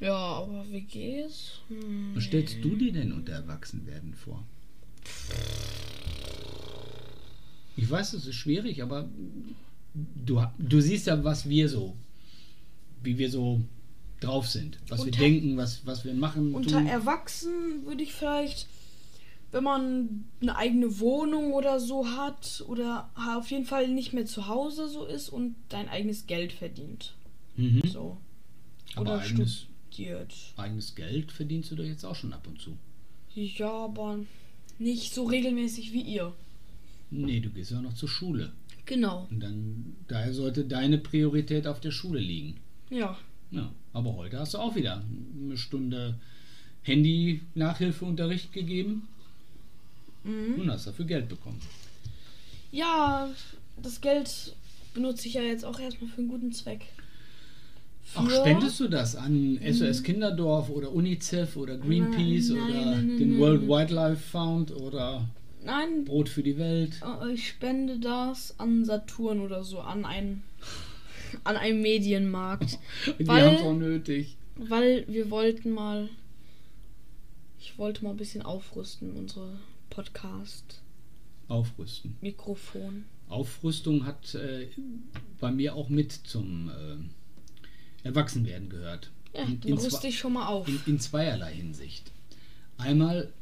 Ja, 0.00 0.14
aber 0.14 0.64
WGs? 0.70 1.60
Hm. 1.68 2.12
Was 2.14 2.22
stellst 2.24 2.58
du 2.62 2.76
dir 2.76 2.92
denn 2.92 3.12
unter 3.12 3.32
Erwachsenwerden 3.32 4.14
vor? 4.14 4.44
Ich 7.76 7.90
weiß, 7.90 8.12
es 8.12 8.26
ist 8.26 8.36
schwierig, 8.36 8.82
aber 8.82 9.08
du, 10.24 10.42
du 10.58 10.80
siehst 10.80 11.06
ja, 11.08 11.22
was 11.24 11.48
wir 11.48 11.68
so, 11.68 11.96
wie 13.02 13.18
wir 13.18 13.28
so 13.30 13.60
drauf 14.20 14.48
sind, 14.48 14.78
was 14.88 15.00
Unter- 15.00 15.18
wir 15.18 15.18
denken, 15.28 15.56
was, 15.56 15.84
was 15.84 16.04
wir 16.04 16.14
machen. 16.14 16.54
Unter 16.54 16.78
tun. 16.78 16.86
Erwachsenen 16.86 17.84
würde 17.84 18.02
ich 18.04 18.12
vielleicht, 18.12 18.66
wenn 19.50 19.64
man 19.64 20.24
eine 20.42 20.56
eigene 20.56 21.00
Wohnung 21.00 21.52
oder 21.52 21.80
so 21.80 22.06
hat 22.06 22.62
oder 22.68 23.10
auf 23.14 23.50
jeden 23.50 23.64
Fall 23.64 23.88
nicht 23.88 24.12
mehr 24.12 24.26
zu 24.26 24.46
Hause 24.48 24.88
so 24.88 25.06
ist 25.06 25.30
und 25.30 25.56
dein 25.68 25.88
eigenes 25.88 26.26
Geld 26.26 26.52
verdient. 26.52 27.14
Mhm. 27.56 27.82
So. 27.86 28.18
Aber 28.94 29.14
Oder 29.14 29.20
eigenes, 29.20 29.66
studiert. 29.90 30.34
eigenes 30.56 30.94
Geld 30.94 31.32
verdienst 31.32 31.70
du 31.70 31.76
doch 31.76 31.84
jetzt 31.84 32.04
auch 32.04 32.14
schon 32.14 32.32
ab 32.32 32.46
und 32.46 32.60
zu. 32.60 32.76
Ja, 33.34 33.70
aber 33.70 34.18
nicht 34.78 35.14
so 35.14 35.24
regelmäßig 35.24 35.92
wie 35.92 36.02
ihr. 36.02 36.32
Nee, 37.10 37.40
du 37.40 37.50
gehst 37.50 37.70
ja 37.70 37.80
noch 37.80 37.94
zur 37.94 38.08
Schule. 38.08 38.52
Genau. 38.84 39.26
Und 39.30 39.40
dann, 39.40 39.96
daher 40.08 40.32
sollte 40.32 40.64
deine 40.64 40.98
Priorität 40.98 41.66
auf 41.66 41.80
der 41.80 41.90
Schule 41.90 42.20
liegen. 42.20 42.56
Ja. 42.90 43.16
Ja, 43.50 43.72
aber 43.92 44.14
heute 44.16 44.38
hast 44.38 44.54
du 44.54 44.58
auch 44.58 44.74
wieder 44.74 45.02
eine 45.42 45.56
Stunde 45.56 46.18
Handy-Nachhilfeunterricht 46.82 48.52
gegeben 48.52 49.08
Mhm. 50.28 50.60
und 50.60 50.70
hast 50.70 50.86
dafür 50.86 51.04
Geld 51.06 51.28
bekommen. 51.28 51.60
Ja, 52.70 53.28
das 53.82 54.00
Geld 54.00 54.54
benutze 54.94 55.28
ich 55.28 55.34
ja 55.34 55.42
jetzt 55.42 55.64
auch 55.64 55.78
erstmal 55.80 56.10
für 56.10 56.18
einen 56.18 56.28
guten 56.28 56.52
Zweck. 56.52 56.86
Ach, 58.14 58.24
Für- 58.28 58.36
spendest 58.36 58.80
du 58.80 58.88
das 58.88 59.16
an 59.16 59.58
SOS 59.62 60.02
Kinderdorf 60.02 60.70
oder 60.70 60.92
UNICEF 60.92 61.56
oder 61.56 61.76
Greenpeace 61.76 62.50
Nein, 62.50 62.62
oder 62.62 62.74
nein, 62.74 62.84
nein, 63.08 63.18
den 63.18 63.30
nein. 63.32 63.40
World 63.40 63.62
Wildlife 63.68 64.16
Fund 64.20 64.70
oder 64.74 65.28
Nein, 65.64 66.04
Brot 66.04 66.28
für 66.28 66.42
die 66.42 66.56
Welt? 66.56 67.00
äh, 67.02 67.32
ich 67.32 67.48
spende 67.48 67.98
das 67.98 68.54
an 68.58 68.84
Saturn 68.84 69.40
oder 69.40 69.62
so, 69.64 69.80
an 69.80 70.04
einen, 70.06 70.42
an 71.44 71.56
einen 71.56 71.82
Medienmarkt. 71.82 72.78
Die 73.18 73.26
haben 73.28 73.56
es 73.56 73.60
auch 73.62 73.74
nötig. 73.74 74.36
Weil 74.56 75.04
wir 75.08 75.30
wollten 75.30 75.70
mal. 75.70 76.08
Ich 77.60 77.76
wollte 77.78 78.04
mal 78.04 78.10
ein 78.10 78.16
bisschen 78.16 78.42
aufrüsten, 78.42 79.12
unsere 79.12 79.50
Podcast-Mikrofon. 79.98 81.04
Aufrüsten. 81.48 83.04
Aufrüstung 83.28 84.06
hat 84.06 84.34
äh, 84.36 84.68
bei 85.40 85.50
mir 85.50 85.74
auch 85.74 85.88
mit 85.88 86.12
zum 86.12 86.70
äh, 86.70 88.06
Erwachsenwerden 88.06 88.68
gehört. 88.68 89.10
Ja, 89.34 89.42
In- 89.42 89.60
dann 89.60 89.72
in 89.72 89.78
rüste 89.78 90.06
ich 90.06 90.18
schon 90.18 90.34
mal 90.34 90.46
auf. 90.46 90.68
In, 90.68 90.80
in 90.86 91.00
zweierlei 91.00 91.52
Hinsicht. 91.52 92.12
Einmal 92.76 93.32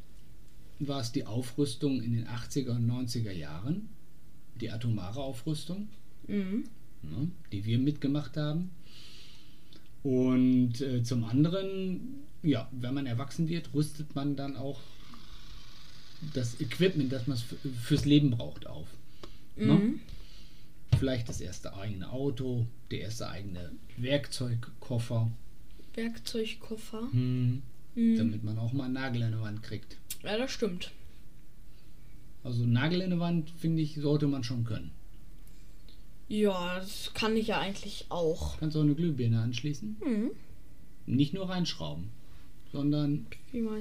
war 0.78 1.00
es 1.00 1.12
die 1.12 1.26
Aufrüstung 1.26 2.00
in 2.02 2.12
den 2.12 2.26
80er 2.26 2.70
und 2.70 2.90
90er 2.90 3.32
Jahren, 3.32 3.88
die 4.60 4.70
atomare 4.70 5.20
Aufrüstung, 5.20 5.88
Mhm. 6.26 6.64
ne, 7.02 7.30
die 7.52 7.64
wir 7.66 7.78
mitgemacht 7.78 8.36
haben. 8.38 8.70
Und 10.02 10.80
äh, 10.80 11.02
zum 11.02 11.24
anderen, 11.24 12.22
ja, 12.42 12.66
wenn 12.72 12.94
man 12.94 13.04
erwachsen 13.06 13.48
wird, 13.48 13.74
rüstet 13.74 14.14
man 14.14 14.36
dann 14.36 14.56
auch 14.56 14.80
das 16.34 16.60
Equipment, 16.60 17.12
das 17.12 17.26
man 17.26 17.38
fürs 17.82 18.04
Leben 18.04 18.30
braucht, 18.30 18.66
auf. 18.66 18.86
Ne? 19.56 19.72
Mhm. 19.74 20.00
Vielleicht 20.98 21.28
das 21.28 21.40
erste 21.40 21.74
eigene 21.76 22.10
Auto, 22.10 22.66
der 22.90 23.00
erste 23.00 23.28
eigene 23.28 23.72
Werkzeugkoffer, 23.96 25.30
Werkzeugkoffer. 25.94 27.08
hm, 27.12 27.62
Mhm. 27.94 28.16
damit 28.18 28.44
man 28.44 28.58
auch 28.58 28.72
mal 28.74 28.84
einen 28.84 28.94
Nagel 28.94 29.22
in 29.22 29.32
die 29.32 29.40
Wand 29.40 29.62
kriegt. 29.62 29.96
Ja, 30.22 30.36
das 30.36 30.50
stimmt. 30.50 30.90
Also 32.44 32.64
Nagel 32.66 33.00
in 33.00 33.10
die 33.10 33.18
Wand, 33.18 33.50
finde 33.58 33.80
ich, 33.82 33.94
sollte 33.96 34.26
man 34.26 34.44
schon 34.44 34.64
können. 34.64 34.90
Ja, 36.28 36.78
das 36.78 37.12
kann 37.14 37.36
ich 37.36 37.46
ja 37.48 37.58
eigentlich 37.60 38.06
auch. 38.10 38.58
Kannst 38.58 38.76
auch 38.76 38.82
eine 38.82 38.94
Glühbirne 38.94 39.40
anschließen. 39.40 39.96
Mhm. 40.04 40.30
Nicht 41.06 41.32
nur 41.34 41.48
reinschrauben, 41.48 42.08
sondern 42.76 43.26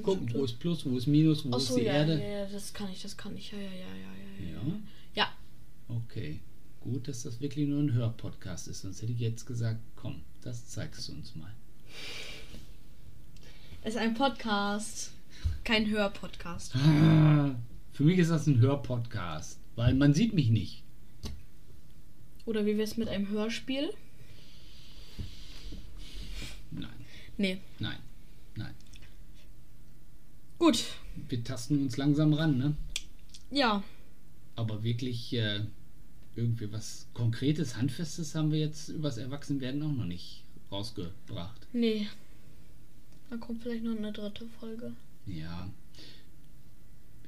gucken, 0.02 0.32
wo 0.32 0.44
ist 0.44 0.58
Plus, 0.58 0.84
wo 0.86 0.96
ist 0.96 1.06
Minus, 1.06 1.44
wo 1.44 1.50
ist 1.50 1.54
Achso, 1.64 1.76
die 1.78 1.84
ja, 1.84 1.92
Erde. 1.94 2.14
ja, 2.20 2.28
ja, 2.28 2.46
das 2.46 2.72
kann 2.72 2.90
ich, 2.90 3.02
das 3.02 3.16
kann 3.16 3.36
ich. 3.36 3.52
Ja, 3.52 3.58
ja, 3.58 3.64
ja, 3.64 3.70
ja, 3.70 4.46
ja. 4.46 4.52
Ja, 4.56 4.78
Ja, 5.14 5.28
okay. 5.88 6.40
Gut, 6.80 7.08
dass 7.08 7.24
das 7.24 7.40
wirklich 7.40 7.66
nur 7.68 7.82
ein 7.82 7.92
Hörpodcast 7.92 8.68
ist. 8.68 8.82
Sonst 8.82 9.02
hätte 9.02 9.12
ich 9.12 9.18
jetzt 9.18 9.44
gesagt, 9.44 9.80
komm, 9.96 10.22
das 10.42 10.68
zeigst 10.68 11.08
du 11.08 11.12
uns 11.12 11.34
mal. 11.34 11.52
Es 13.82 13.94
ist 13.94 14.00
ein 14.00 14.14
Podcast. 14.14 15.12
Kein 15.64 15.90
Hörpodcast. 15.90 16.74
Ah, 16.76 17.54
Für 17.92 18.04
mich 18.04 18.18
ist 18.18 18.30
das 18.30 18.46
ein 18.46 18.60
Hörpodcast, 18.60 19.58
weil 19.74 19.94
man 19.94 20.12
sieht 20.14 20.32
mich 20.34 20.50
nicht. 20.50 20.82
Oder 22.44 22.64
wie 22.66 22.76
wär's 22.78 22.96
mit 22.96 23.08
einem 23.08 23.28
Hörspiel? 23.28 23.90
Nein, 26.70 26.88
Nee. 27.38 27.58
nein, 27.78 27.98
nein. 28.56 28.74
Gut. 30.58 30.84
Wir 31.28 31.42
tasten 31.44 31.82
uns 31.82 31.96
langsam 31.96 32.32
ran, 32.32 32.58
ne? 32.58 32.74
Ja. 33.50 33.82
Aber 34.54 34.82
wirklich 34.82 35.32
äh, 35.34 35.60
irgendwie 36.34 36.70
was 36.72 37.06
Konkretes, 37.14 37.76
Handfestes 37.76 38.34
haben 38.34 38.50
wir 38.52 38.58
jetzt 38.58 38.88
übers 38.88 39.18
Erwachsenwerden 39.18 39.82
auch 39.82 39.92
noch 39.92 40.06
nicht 40.06 40.42
rausgebracht. 40.70 41.66
Nee. 41.72 42.06
Da 43.30 43.36
kommt 43.36 43.62
vielleicht 43.62 43.84
noch 43.84 43.96
eine 43.96 44.12
dritte 44.12 44.46
Folge. 44.60 44.92
Ja, 45.26 45.68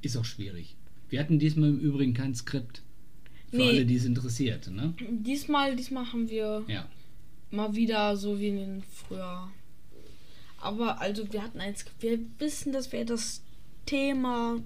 ist 0.01 0.15
auch 0.17 0.25
schwierig. 0.25 0.75
Wir 1.09 1.19
hatten 1.19 1.39
diesmal 1.39 1.69
im 1.69 1.79
Übrigen 1.79 2.13
kein 2.13 2.33
Skript. 2.35 2.81
Für 3.49 3.57
Nee. 3.57 3.69
alle, 3.69 3.85
die 3.85 3.95
es 3.95 4.05
interessiert, 4.05 4.67
ne? 4.71 4.93
Diesmal, 4.99 5.75
diesmal 5.75 6.05
haben 6.13 6.29
wir 6.29 6.63
Ja. 6.67 6.87
mal 7.51 7.73
wieder 7.75 8.15
so 8.15 8.39
wie 8.39 8.49
in 8.49 8.55
den 8.57 8.83
früher. 8.83 9.49
Aber 10.61 10.99
also 11.01 11.31
wir 11.31 11.43
hatten 11.43 11.59
eins. 11.61 11.85
Wir 11.99 12.19
wissen, 12.37 12.71
dass 12.73 12.91
wir 12.91 13.05
das 13.05 13.43
Thema 13.85 14.61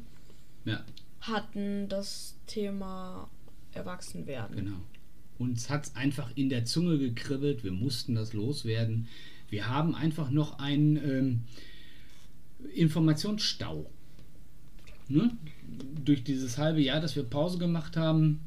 Ja, 0.65 0.84
hatten, 1.21 1.88
das 1.89 2.36
Thema 2.47 3.29
Erwachsenwerden. 3.73 4.56
genau. 4.56 4.77
Uns 5.39 5.69
hat 5.69 5.86
es 5.86 5.95
einfach 5.95 6.32
in 6.36 6.49
der 6.49 6.63
Zunge 6.65 6.97
gekribbelt. 6.99 7.63
Wir 7.63 7.71
mussten 7.71 8.15
das 8.15 8.34
loswerden. 8.34 9.08
Wir 9.49 9.67
haben 9.67 9.95
einfach 9.95 10.29
noch 10.29 10.60
einen 10.60 10.95
ähm, 10.97 11.41
Informationsstau. 12.75 13.89
Ne? 15.10 15.36
Durch 16.06 16.23
dieses 16.23 16.58
halbe 16.58 16.82
Jahr, 16.82 17.01
dass 17.01 17.15
wir 17.15 17.23
Pause 17.23 17.58
gemacht 17.58 17.97
haben, 17.97 18.39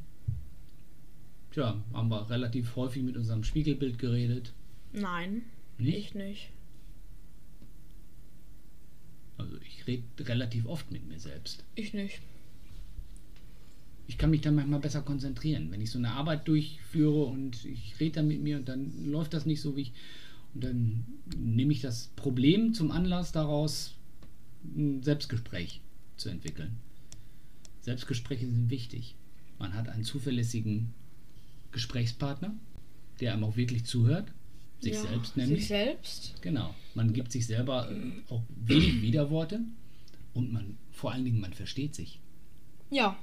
tja, 1.53 1.77
haben 1.93 2.09
wir 2.09 2.31
relativ 2.31 2.77
häufig 2.77 3.03
mit 3.03 3.17
unserem 3.17 3.45
Spiegelbild 3.45 3.99
geredet. 3.99 4.53
Nein, 4.93 5.43
Nicht? 5.79 5.99
ich 5.99 6.15
nicht. 6.15 6.51
Also 9.39 9.57
ich 9.67 9.87
rede 9.87 10.05
relativ 10.21 10.67
oft 10.67 10.91
mit 10.91 11.07
mir 11.07 11.21
selbst. 11.21 11.65
Ich 11.75 11.93
nicht. 11.93 12.21
Ich 14.09 14.19
kann 14.19 14.31
mich 14.31 14.41
dann 14.41 14.55
manchmal 14.55 14.81
besser 14.81 15.03
konzentrieren, 15.03 15.71
wenn 15.71 15.81
ich 15.81 15.91
so 15.91 15.99
eine 15.99 16.13
Arbeit 16.13 16.47
durchführe 16.47 17.25
und 17.25 17.65
ich 17.65 17.99
rede 17.99 18.17
dann 18.17 18.29
mit 18.29 18.41
mir 18.41 18.57
und 18.57 18.69
dann 18.69 19.11
läuft 19.11 19.35
das 19.35 19.47
nicht 19.47 19.61
so 19.61 19.77
wie 19.77 19.83
ich. 19.83 19.93
Und 20.55 20.65
dann 20.65 21.05
nehme 21.37 21.73
ich 21.73 21.81
das 21.81 22.11
Problem 22.17 22.73
zum 22.73 22.91
Anlass 22.91 23.33
daraus, 23.33 23.95
ein 24.65 25.03
Selbstgespräch 25.03 25.81
zu 26.17 26.29
entwickeln. 26.29 26.77
Selbstgespräche 27.83 28.47
sind 28.47 28.71
wichtig. 28.71 29.17
Man 29.59 29.75
hat 29.75 29.89
einen 29.89 30.05
zuverlässigen 30.05 30.95
Gesprächspartner, 31.73 32.55
der 33.21 33.33
einem 33.33 33.45
auch 33.45 33.57
wirklich 33.57 33.85
zuhört. 33.85 34.33
Sich 34.81 34.95
Ja, 34.95 35.03
selbst 35.03 35.37
nämlich. 35.37 35.61
Sich 35.61 35.69
selbst? 35.69 36.35
Genau. 36.43 36.75
Man 36.97 37.13
gibt 37.13 37.31
sich 37.31 37.47
selber 37.47 37.91
äh, 37.91 38.33
auch 38.33 38.43
wenig 38.49 39.03
Widerworte 39.03 39.61
und 40.33 40.51
man 40.51 40.79
vor 40.91 41.13
allen 41.13 41.27
Dingen 41.27 41.41
man 41.41 41.53
versteht 41.53 41.95
sich. 41.95 42.21
Ja. 42.91 43.19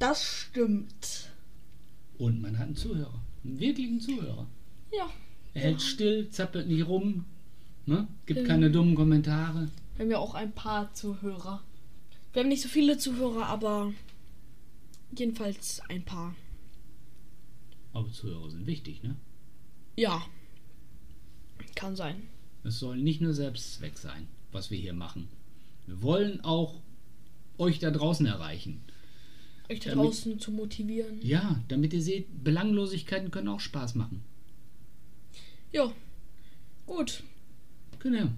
Das 0.00 0.24
stimmt. 0.24 1.30
Und 2.18 2.42
man 2.42 2.58
hat 2.58 2.66
einen 2.66 2.76
Zuhörer. 2.76 3.22
Einen 3.44 3.60
wirklichen 3.60 4.00
Zuhörer. 4.00 4.48
Ja. 4.92 5.08
Er 5.54 5.62
hält 5.62 5.82
still, 5.82 6.28
zappelt 6.30 6.66
nicht 6.66 6.84
rum, 6.88 7.26
ne? 7.86 8.08
gibt 8.26 8.40
Ähm. 8.40 8.46
keine 8.46 8.72
dummen 8.72 8.96
Kommentare. 8.96 9.70
Wir 9.94 10.04
haben 10.04 10.10
ja 10.10 10.18
auch 10.18 10.34
ein 10.34 10.50
paar 10.50 10.92
Zuhörer. 10.94 11.62
Wir 12.32 12.42
haben 12.42 12.48
nicht 12.48 12.62
so 12.62 12.68
viele 12.68 12.98
Zuhörer, 12.98 13.46
aber 13.46 13.92
jedenfalls 15.16 15.80
ein 15.88 16.04
paar. 16.04 16.34
Aber 17.92 18.10
Zuhörer 18.10 18.50
sind 18.50 18.66
wichtig, 18.66 19.04
ne? 19.04 19.14
Ja. 19.96 20.20
Kann 21.74 21.96
sein. 21.96 22.22
Es 22.62 22.78
soll 22.78 22.98
nicht 22.98 23.20
nur 23.20 23.34
Selbstzweck 23.34 23.98
sein, 23.98 24.26
was 24.52 24.70
wir 24.70 24.78
hier 24.78 24.94
machen. 24.94 25.28
Wir 25.86 26.00
wollen 26.02 26.40
auch 26.42 26.80
euch 27.58 27.78
da 27.78 27.90
draußen 27.90 28.24
erreichen. 28.26 28.82
Euch 29.70 29.80
da 29.80 29.90
Damit- 29.90 30.06
draußen 30.06 30.40
zu 30.40 30.50
motivieren. 30.52 31.18
Ja, 31.22 31.62
damit 31.68 31.92
ihr 31.92 32.02
seht, 32.02 32.44
Belanglosigkeiten 32.44 33.30
können 33.30 33.48
auch 33.48 33.60
Spaß 33.60 33.94
machen. 33.94 34.22
Ja. 35.72 35.92
Gut. 36.86 37.22
Genau. 37.98 38.28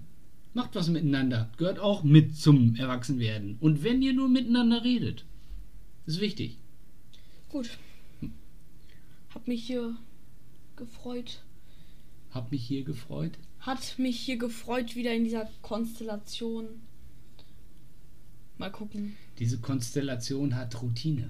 Macht 0.53 0.75
was 0.75 0.87
miteinander. 0.89 1.51
Gehört 1.57 1.79
auch 1.79 2.03
mit 2.03 2.35
zum 2.35 2.75
Erwachsenwerden. 2.75 3.57
Und 3.59 3.83
wenn 3.83 4.01
ihr 4.01 4.13
nur 4.13 4.27
miteinander 4.29 4.83
redet, 4.83 5.25
ist 6.05 6.19
wichtig. 6.19 6.57
Gut. 7.49 7.69
Hab 9.33 9.47
mich 9.47 9.65
hier 9.67 9.95
gefreut. 10.75 11.43
Hab 12.31 12.51
mich 12.51 12.63
hier 12.63 12.83
gefreut. 12.83 13.31
Hat 13.59 13.97
mich 13.97 14.19
hier 14.19 14.37
gefreut, 14.37 14.95
wieder 14.95 15.13
in 15.13 15.23
dieser 15.23 15.49
Konstellation. 15.61 16.67
Mal 18.57 18.71
gucken. 18.71 19.15
Diese 19.39 19.59
Konstellation 19.59 20.55
hat 20.55 20.81
Routine. 20.81 21.29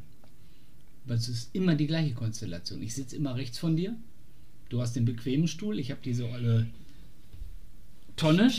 Aber 1.06 1.16
es 1.16 1.30
ist 1.30 1.50
immer 1.54 1.76
die 1.76 1.88
gleiche 1.88 2.14
Konstellation. 2.14 2.82
Ich 2.82 2.94
sitze 2.94 3.16
immer 3.16 3.36
rechts 3.36 3.58
von 3.58 3.76
dir. 3.76 3.96
Du 4.70 4.82
hast 4.82 4.96
den 4.96 5.06
bequemen 5.06 5.48
Stuhl. 5.48 5.80
Ich 5.80 5.92
habe 5.92 6.02
diese 6.04 6.30
olle 6.30 6.68
Tonne. 8.18 8.52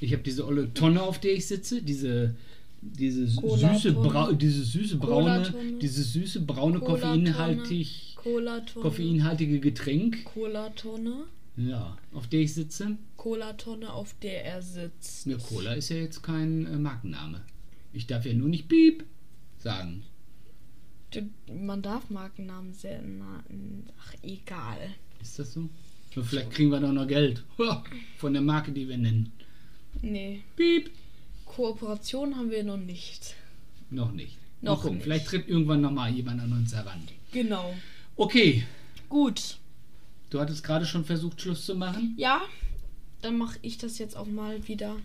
Ich 0.00 0.12
habe 0.12 0.22
diese 0.22 0.46
olle 0.46 0.72
Tonne, 0.74 1.02
auf 1.02 1.20
der 1.20 1.32
ich 1.32 1.46
sitze. 1.46 1.82
Diese, 1.82 2.34
diese 2.80 3.26
süße, 3.26 3.92
Brau 3.92 4.32
diese 4.32 4.64
süße 4.64 4.96
braune, 4.96 5.54
dieses 5.80 6.12
süße 6.12 6.40
braune 6.40 6.80
koffeinhaltig, 6.80 8.11
Cola-Tonne. 8.22 8.82
koffeinhaltige 8.82 9.60
Getränk. 9.60 10.24
Cola-Tonne. 10.24 11.24
Ja, 11.56 11.98
auf 12.12 12.28
der 12.28 12.40
ich 12.40 12.54
sitze. 12.54 12.96
Cola-Tonne, 13.16 13.92
auf 13.92 14.14
der 14.22 14.44
er 14.44 14.62
sitzt. 14.62 15.26
Ja, 15.26 15.36
Cola 15.36 15.72
ist 15.74 15.88
ja 15.90 15.96
jetzt 15.96 16.22
kein 16.22 16.66
äh, 16.66 16.78
Markenname. 16.78 17.42
Ich 17.92 18.06
darf 18.06 18.24
ja 18.24 18.32
nur 18.32 18.48
nicht 18.48 18.68
Piep 18.68 19.04
sagen. 19.58 20.04
Man 21.52 21.82
darf 21.82 22.08
Markennamen 22.08 22.72
sehr. 22.72 23.02
Na, 23.02 23.44
ach, 24.00 24.14
egal. 24.22 24.78
Ist 25.20 25.38
das 25.38 25.52
so? 25.52 25.68
Nur 26.14 26.24
vielleicht 26.24 26.52
kriegen 26.52 26.70
wir 26.70 26.80
doch 26.80 26.92
noch 26.92 27.06
Geld. 27.06 27.44
Von 28.16 28.32
der 28.32 28.42
Marke, 28.42 28.72
die 28.72 28.88
wir 28.88 28.96
nennen. 28.96 29.32
Nee. 30.00 30.42
Piep. 30.56 30.90
Kooperation 31.44 32.36
haben 32.36 32.50
wir 32.50 32.64
noch 32.64 32.78
nicht. 32.78 33.34
Noch 33.90 34.12
nicht. 34.12 34.38
Noch 34.62 34.80
gucken, 34.80 34.96
nicht. 34.96 35.04
Vielleicht 35.04 35.26
tritt 35.26 35.48
irgendwann 35.48 35.82
noch 35.82 35.90
mal 35.90 36.10
jemand 36.10 36.40
an 36.40 36.52
uns 36.52 36.74
heran. 36.74 37.02
Genau. 37.32 37.74
Okay. 38.16 38.64
Gut. 39.08 39.58
Du 40.30 40.40
hattest 40.40 40.64
gerade 40.64 40.86
schon 40.86 41.04
versucht, 41.04 41.40
Schluss 41.40 41.66
zu 41.66 41.74
machen? 41.74 42.14
Ja, 42.16 42.40
dann 43.20 43.36
mache 43.36 43.58
ich 43.62 43.78
das 43.78 43.98
jetzt 43.98 44.16
auch 44.16 44.26
mal 44.26 44.66
wieder. 44.66 44.96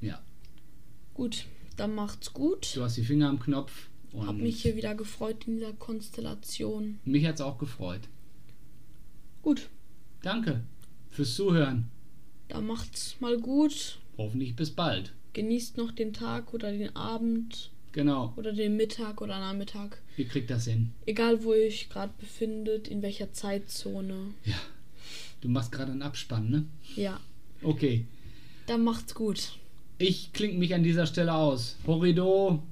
Ja. 0.00 0.20
Gut, 1.14 1.46
dann 1.76 1.94
macht's 1.94 2.32
gut. 2.32 2.74
Du 2.74 2.82
hast 2.82 2.96
die 2.96 3.04
Finger 3.04 3.28
am 3.28 3.38
Knopf. 3.40 3.86
Und 4.12 4.26
Hab 4.26 4.36
mich 4.36 4.62
hier 4.62 4.74
wieder 4.74 4.94
gefreut 4.94 5.46
in 5.46 5.56
dieser 5.58 5.74
Konstellation. 5.74 6.98
mich 7.04 7.26
hat's 7.26 7.40
auch 7.42 7.58
gefreut. 7.58 8.00
Gut, 9.42 9.68
Danke 10.22 10.62
fürs 11.10 11.34
Zuhören. 11.36 11.88
dann 12.48 12.66
macht's 12.66 13.16
mal 13.20 13.38
gut. 13.38 13.98
Hoffentlich 14.16 14.56
bis 14.56 14.70
bald. 14.70 15.12
Genießt 15.34 15.76
noch 15.76 15.92
den 15.92 16.12
Tag 16.12 16.52
oder 16.54 16.72
den 16.72 16.96
Abend 16.96 17.70
Genau. 17.92 18.32
oder 18.36 18.52
den 18.52 18.76
Mittag 18.76 19.20
oder 19.20 19.38
Nachmittag. 19.38 20.00
Ihr 20.18 20.26
kriegt 20.26 20.50
das 20.50 20.64
hin. 20.66 20.90
Egal, 21.06 21.44
wo 21.44 21.54
ihr 21.54 21.66
euch 21.68 21.88
gerade 21.88 22.12
befindet, 22.18 22.88
in 22.88 23.02
welcher 23.02 23.32
Zeitzone. 23.32 24.34
Ja. 24.44 24.56
Du 25.40 25.48
machst 25.48 25.70
gerade 25.70 25.92
einen 25.92 26.02
Abspann, 26.02 26.50
ne? 26.50 26.64
Ja, 26.96 27.20
Okay. 27.62 28.04
dann 28.66 28.82
macht's 28.82 29.14
gut. 29.14 29.52
Ich 29.98 30.32
klinge 30.32 30.58
mich 30.58 30.74
an 30.74 30.82
dieser 30.82 31.06
Stelle 31.06 31.34
aus. 31.34 31.76
Horrido 31.86 32.62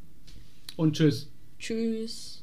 und 0.77 0.97
tschüss. 0.97 1.29
Tschüss. 1.59 2.43